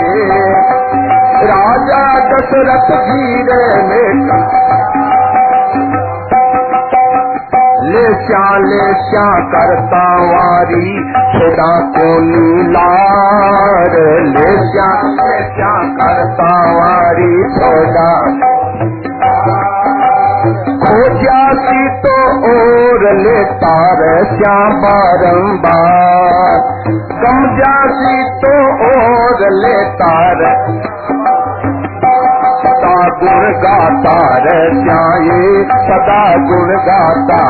[1.52, 3.62] राजा दशरथ धीरे
[3.92, 4.40] बेटा
[7.94, 8.84] ले श्या ले
[9.54, 10.02] करता
[10.32, 10.92] वारी
[11.32, 13.96] छोड़ा को नीलार
[14.36, 18.12] ले श्या ले करता वारी छोड़ा
[23.02, 26.58] और लेता रह श्याम बारम्बार
[27.22, 28.52] समझाती तो
[28.88, 30.10] और लेता
[30.42, 30.68] रह
[32.64, 34.14] सदा गुण गाता
[34.46, 35.40] जाए
[35.88, 37.42] सदा गुण गाता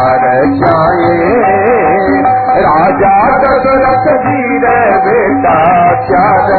[0.62, 1.12] जाए
[2.64, 5.60] राजा दशरथ जी रे बेटा
[6.08, 6.50] चार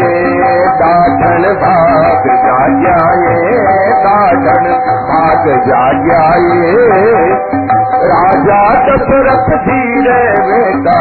[0.00, 3.40] ये दाढ़न भाग जा जाए
[4.04, 4.70] दाढ़न
[5.08, 7.61] भाग जा जाए
[8.04, 10.98] राजा दशरथ जी रे बेटा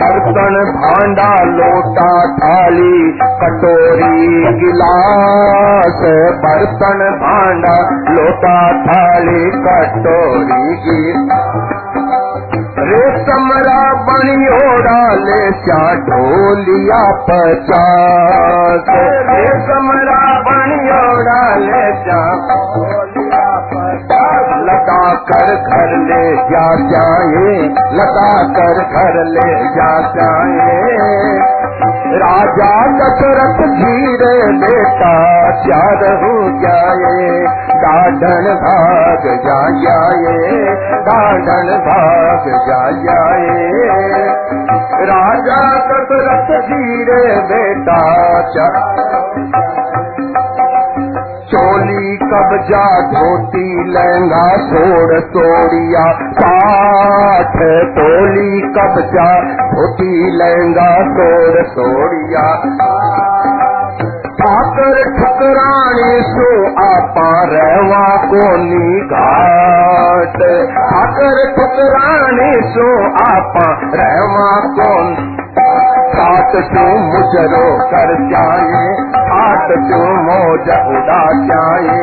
[0.00, 4.18] बर्तन भांडा लोटा थाली, कटोरी
[4.60, 6.00] गिलास,
[6.44, 7.76] बर्तन भांडा
[8.12, 11.72] लोटा थाली, कटोरी गिलास।
[12.78, 18.84] रेशमरा बनियोड़ा ले चा ढोलिया पचास।
[19.30, 22.20] रेशमरा बनियोड़ा ले चा
[25.06, 26.86] पचास
[27.92, 28.78] लता कर
[32.98, 35.14] दशरथ धीरे बेटा
[35.66, 37.44] चार हो जाए।
[37.82, 39.60] डाढ़न भाग जा
[41.08, 42.80] डाढ़न भाग जा
[45.10, 48.00] राजा दशरथ धीरे बेटा
[51.66, 56.04] चोली कब्जा धोती लहंगा सोड़ तोड़िया
[56.38, 57.56] पाठ
[57.96, 59.26] चोली कब्जा
[59.72, 62.44] धोती लहंगा सोड़ तोड़िया।
[64.42, 66.48] पाकर ठुकराने सो
[66.84, 70.38] आपा रहवा कोनी घाट।
[70.78, 72.88] पाकर ठुकराने सो
[73.26, 75.14] आपा रहवा कौन
[76.16, 79.15] सात तू मुजरो कर जाए।
[79.46, 80.68] आठ तू मौज
[81.48, 81.96] जाए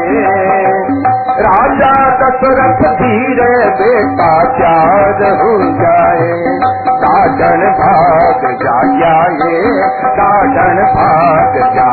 [1.46, 6.28] राजा दशरथ धीरे बेटा चार हो जाए?
[7.04, 8.76] साधन भाग जा
[10.20, 11.90] साधन भाग जा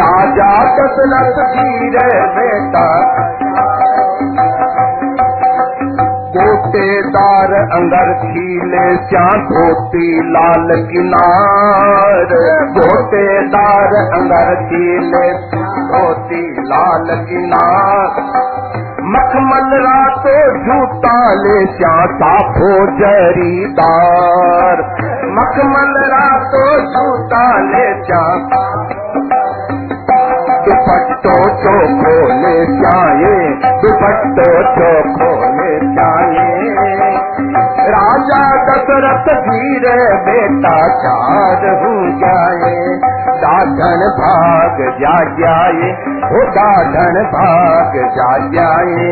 [0.00, 2.08] राजा दशरथ धीरे
[2.38, 2.86] बेटा
[6.40, 12.32] गोटेदार अंदर खीले क्या धोती लाल किनार।
[12.76, 18.16] गोटेदार अंदर खीले धोती लाल किनार।
[19.12, 20.34] मखमल रातो
[20.64, 24.82] जूता ले क्या साफो जरीदार।
[25.30, 28.24] मखमल रातो जूता ले क्या
[30.64, 33.36] दुपट्टो चोखो ले जाए
[33.82, 35.29] दुपट्टो चोखो
[39.00, 42.98] दशरथ धीरे बेटा चार हो जाए।
[43.36, 45.90] दाधन भाग जा जाए
[46.24, 49.06] हो दाधन भाग जा जाए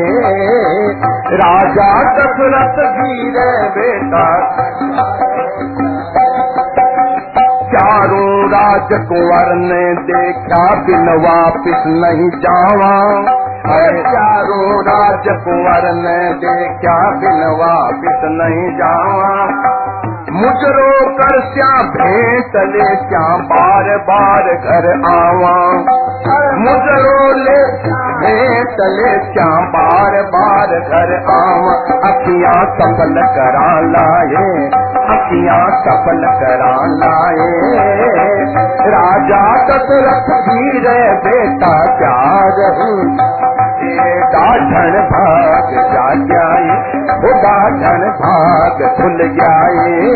[1.33, 4.27] राजा दशरथ धीरे बेटा।
[7.69, 13.25] चारों राजकुंवर ने देखा, बिन वापिस नहीं जावा।
[13.99, 19.78] चारों राज राजकुंवर ने देखा, बिन वापिस नहीं जावा।
[20.39, 25.55] मुजरो कर श्या भेंट ले श्या बार बार घर आवा।
[26.59, 27.57] मुजरो ले
[28.21, 31.75] भेंट ले श्या बार बार घर आवा।
[32.11, 34.47] अखियाँ सफल करा लाए,
[35.17, 37.51] अखियाँ सफल करा लाए।
[38.89, 42.65] राजा दशरथ धीरे बेटा प्यार
[44.33, 46.98] दाढ़न भाग जा जाए
[48.21, 50.11] भाग खुल जाए।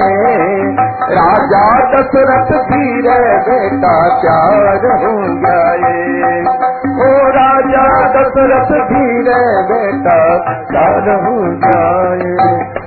[1.12, 6.42] राजा दशरथ धीरे बेटा प्यार हो जाए।
[6.92, 7.84] ओ राजा
[8.16, 9.40] दशरथ धीरे
[9.72, 10.18] बेटा
[10.70, 12.81] प्यार हो जाए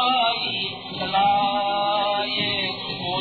[0.00, 2.50] आई चलाए,
[3.00, 3.20] वो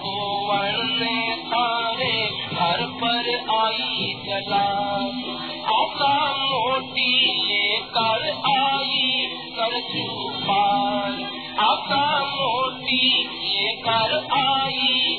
[0.00, 0.14] को
[0.48, 1.06] वर्ण
[1.50, 2.16] थारे
[2.52, 3.28] घर पर
[3.60, 4.66] आई चला
[5.74, 7.12] आशा मोटी
[7.48, 9.26] लेकर आई,
[9.56, 11.12] कर चुपार
[11.64, 13.08] आशा मोटी
[13.42, 15.18] लेकर आई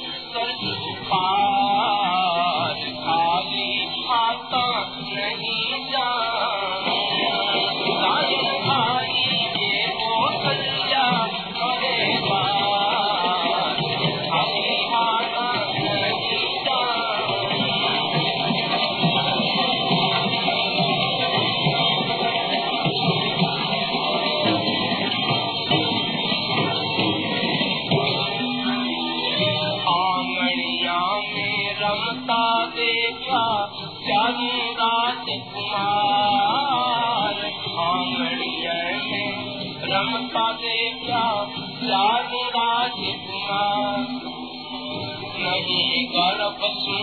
[46.19, 47.01] गणपति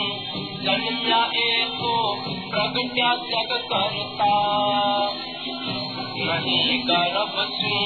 [0.64, 1.92] जनिया एको
[2.50, 4.32] प्रगट्या जग करता
[6.18, 7.78] नहीं गणपति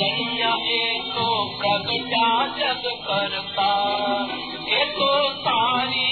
[0.00, 1.28] जनिया एको
[1.60, 3.70] प्रगट्या जग करता
[4.68, 5.08] ये तो
[5.40, 6.05] सारी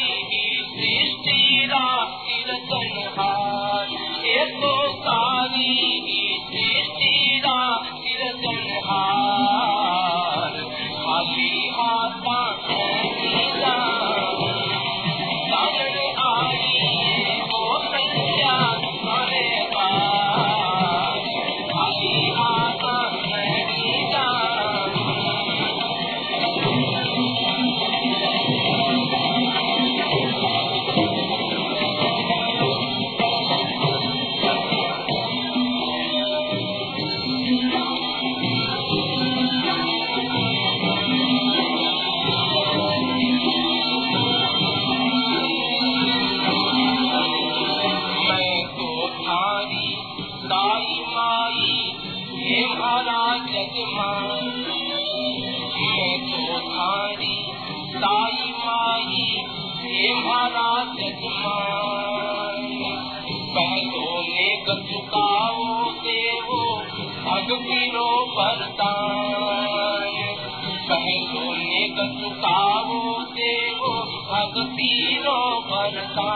[74.77, 75.39] पीरो
[75.71, 76.31] भरता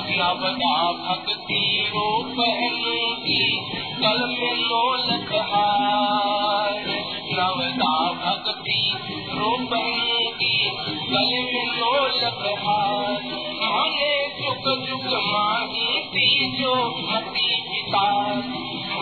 [0.10, 6.84] नवदा भक्ति रो पहनोगी कल में लोलक हार।
[7.32, 8.94] नवदा भक्ति
[9.34, 13.24] रो पहनोगी कल में लोलक हार।
[13.64, 18.34] माने जुग जुग माही तीजो मती पिता।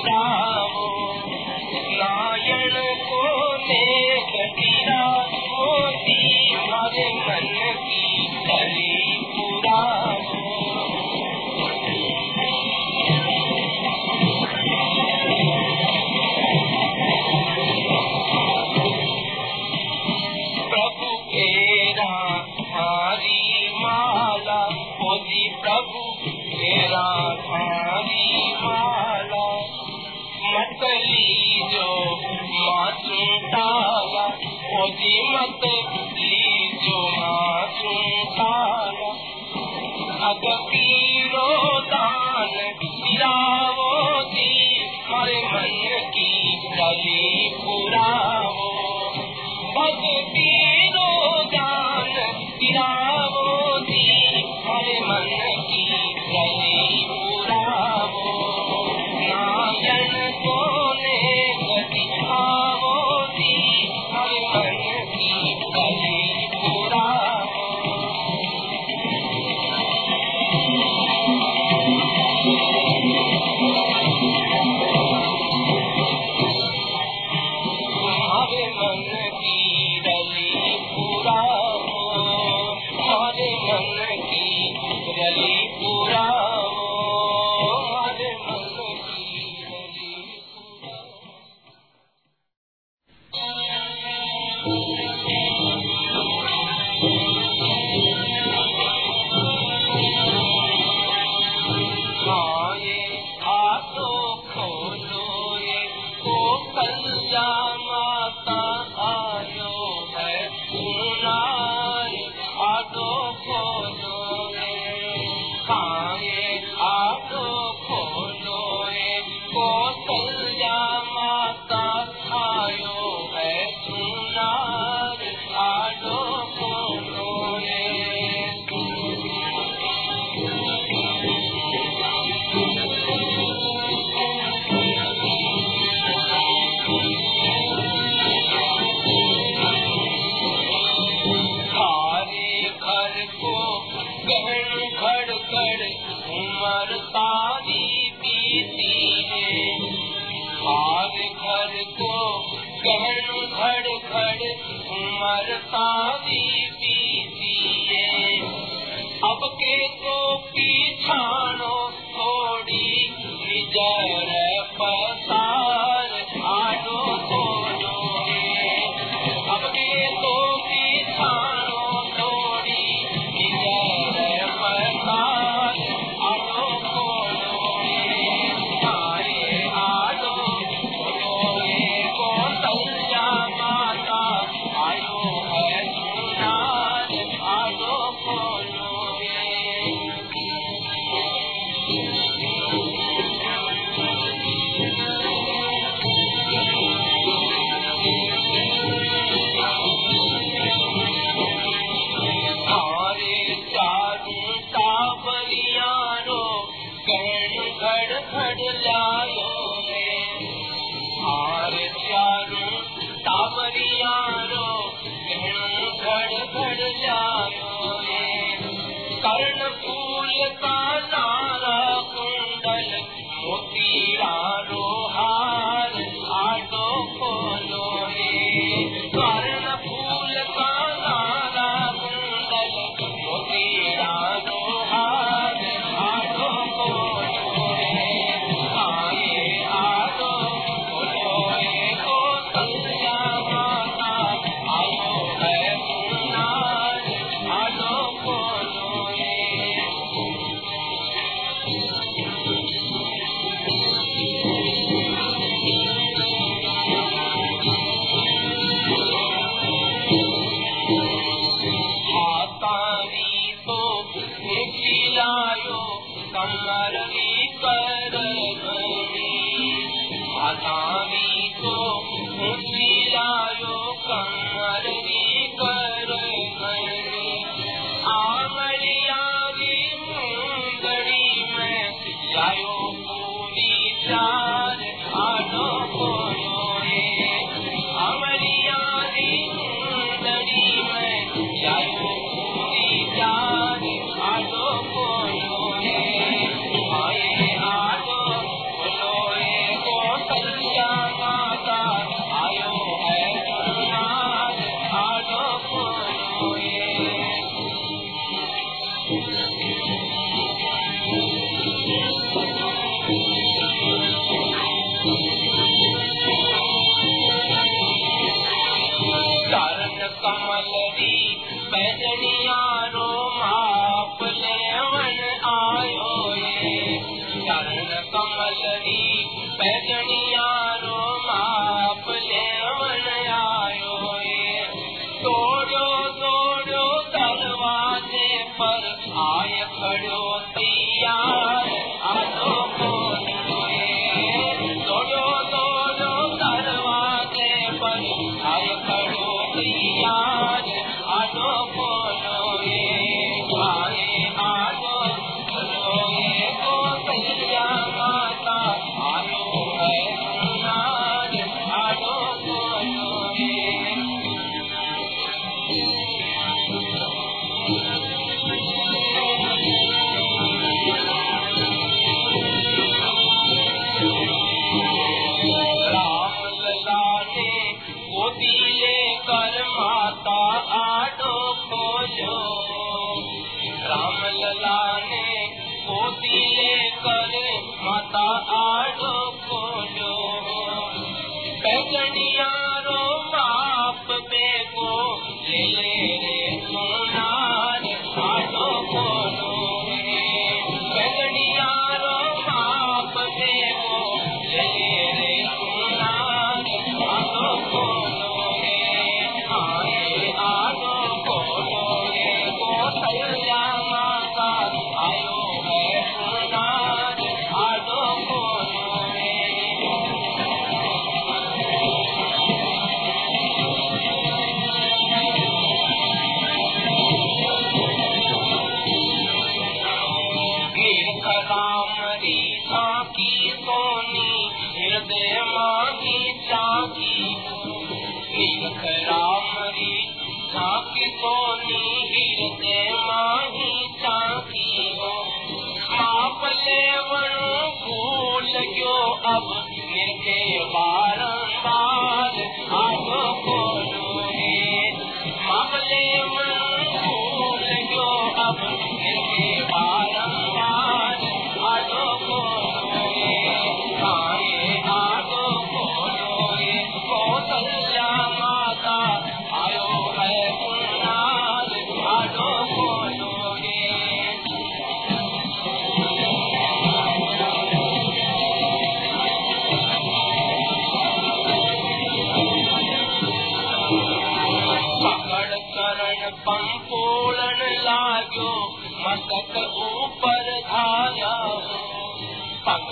[0.02, 0.51] Krishna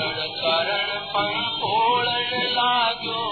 [0.02, 3.24] करण पण ओळण लाग्यो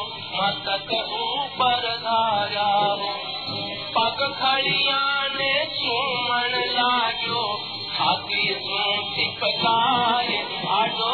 [3.96, 5.00] पग खड़िया
[5.36, 7.44] ने चूमण लाग्यो
[7.92, 10.38] हाथी सूं टिपकाए
[10.72, 11.14] आडो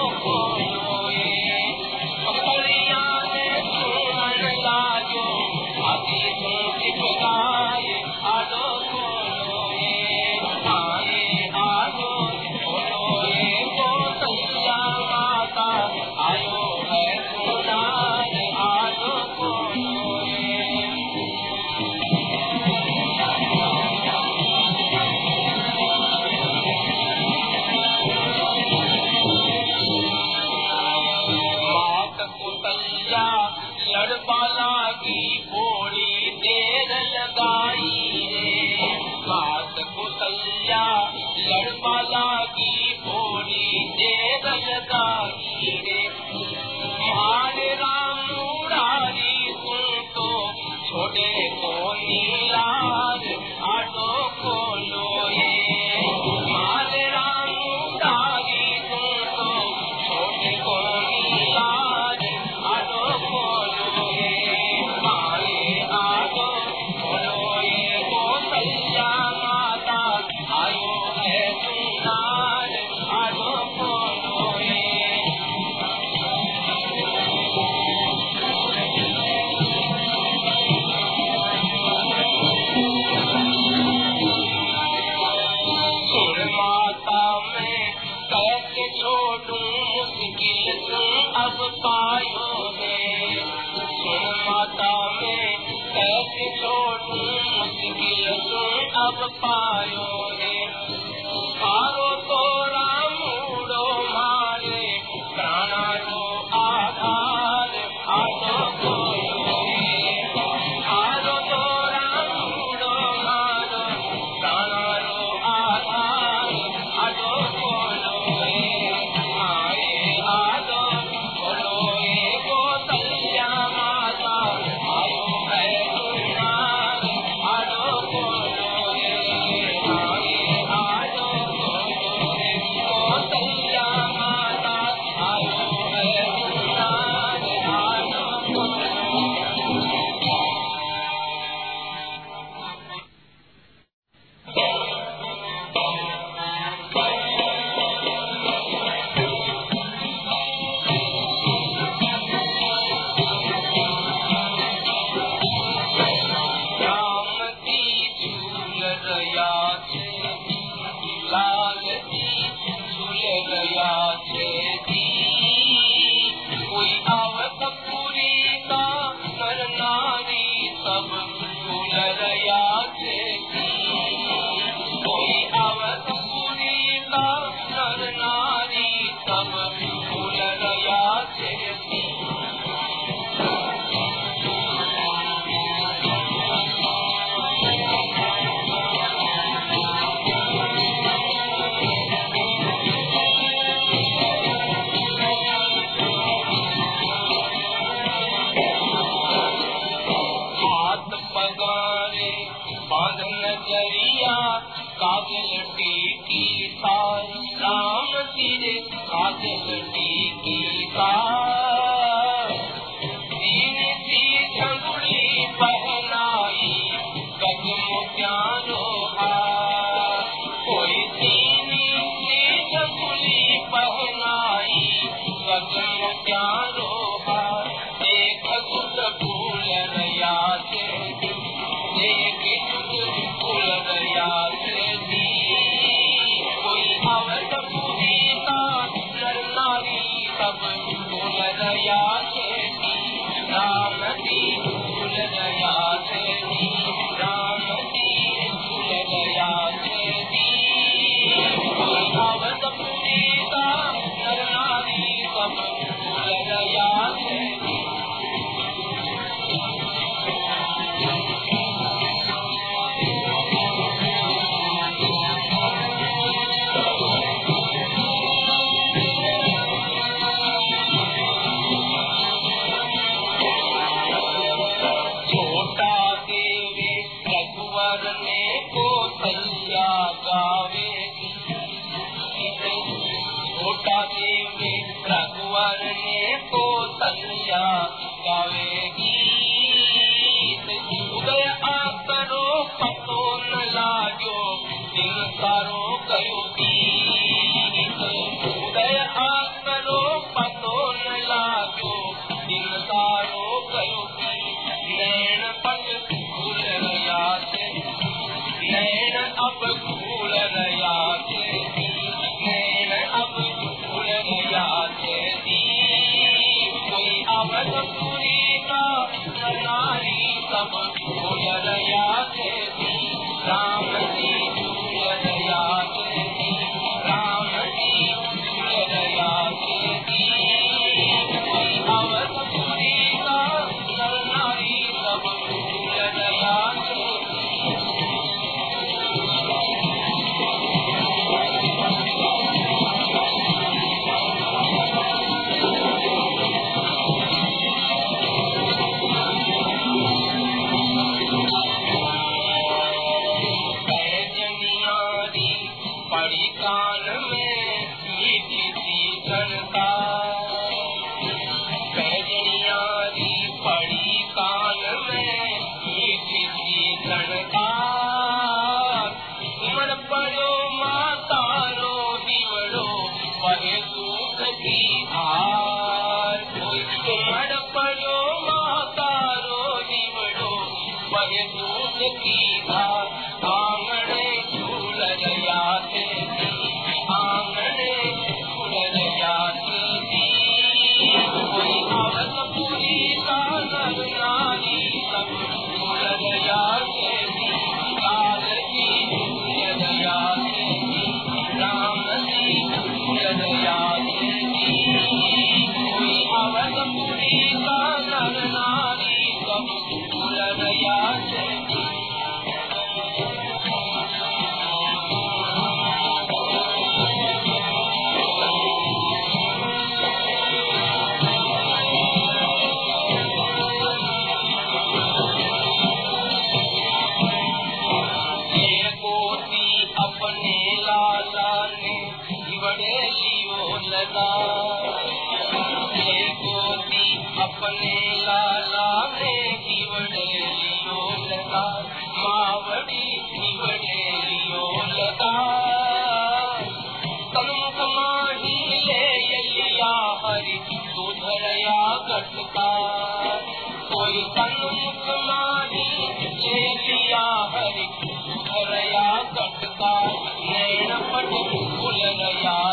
[461.34, 462.68] भूल गया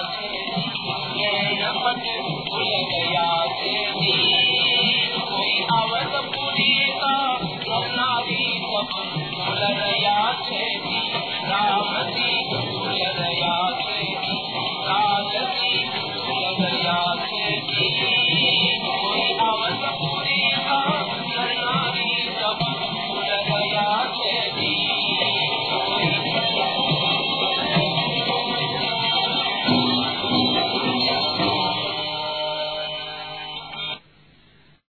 [2.49, 3.30] भूल गया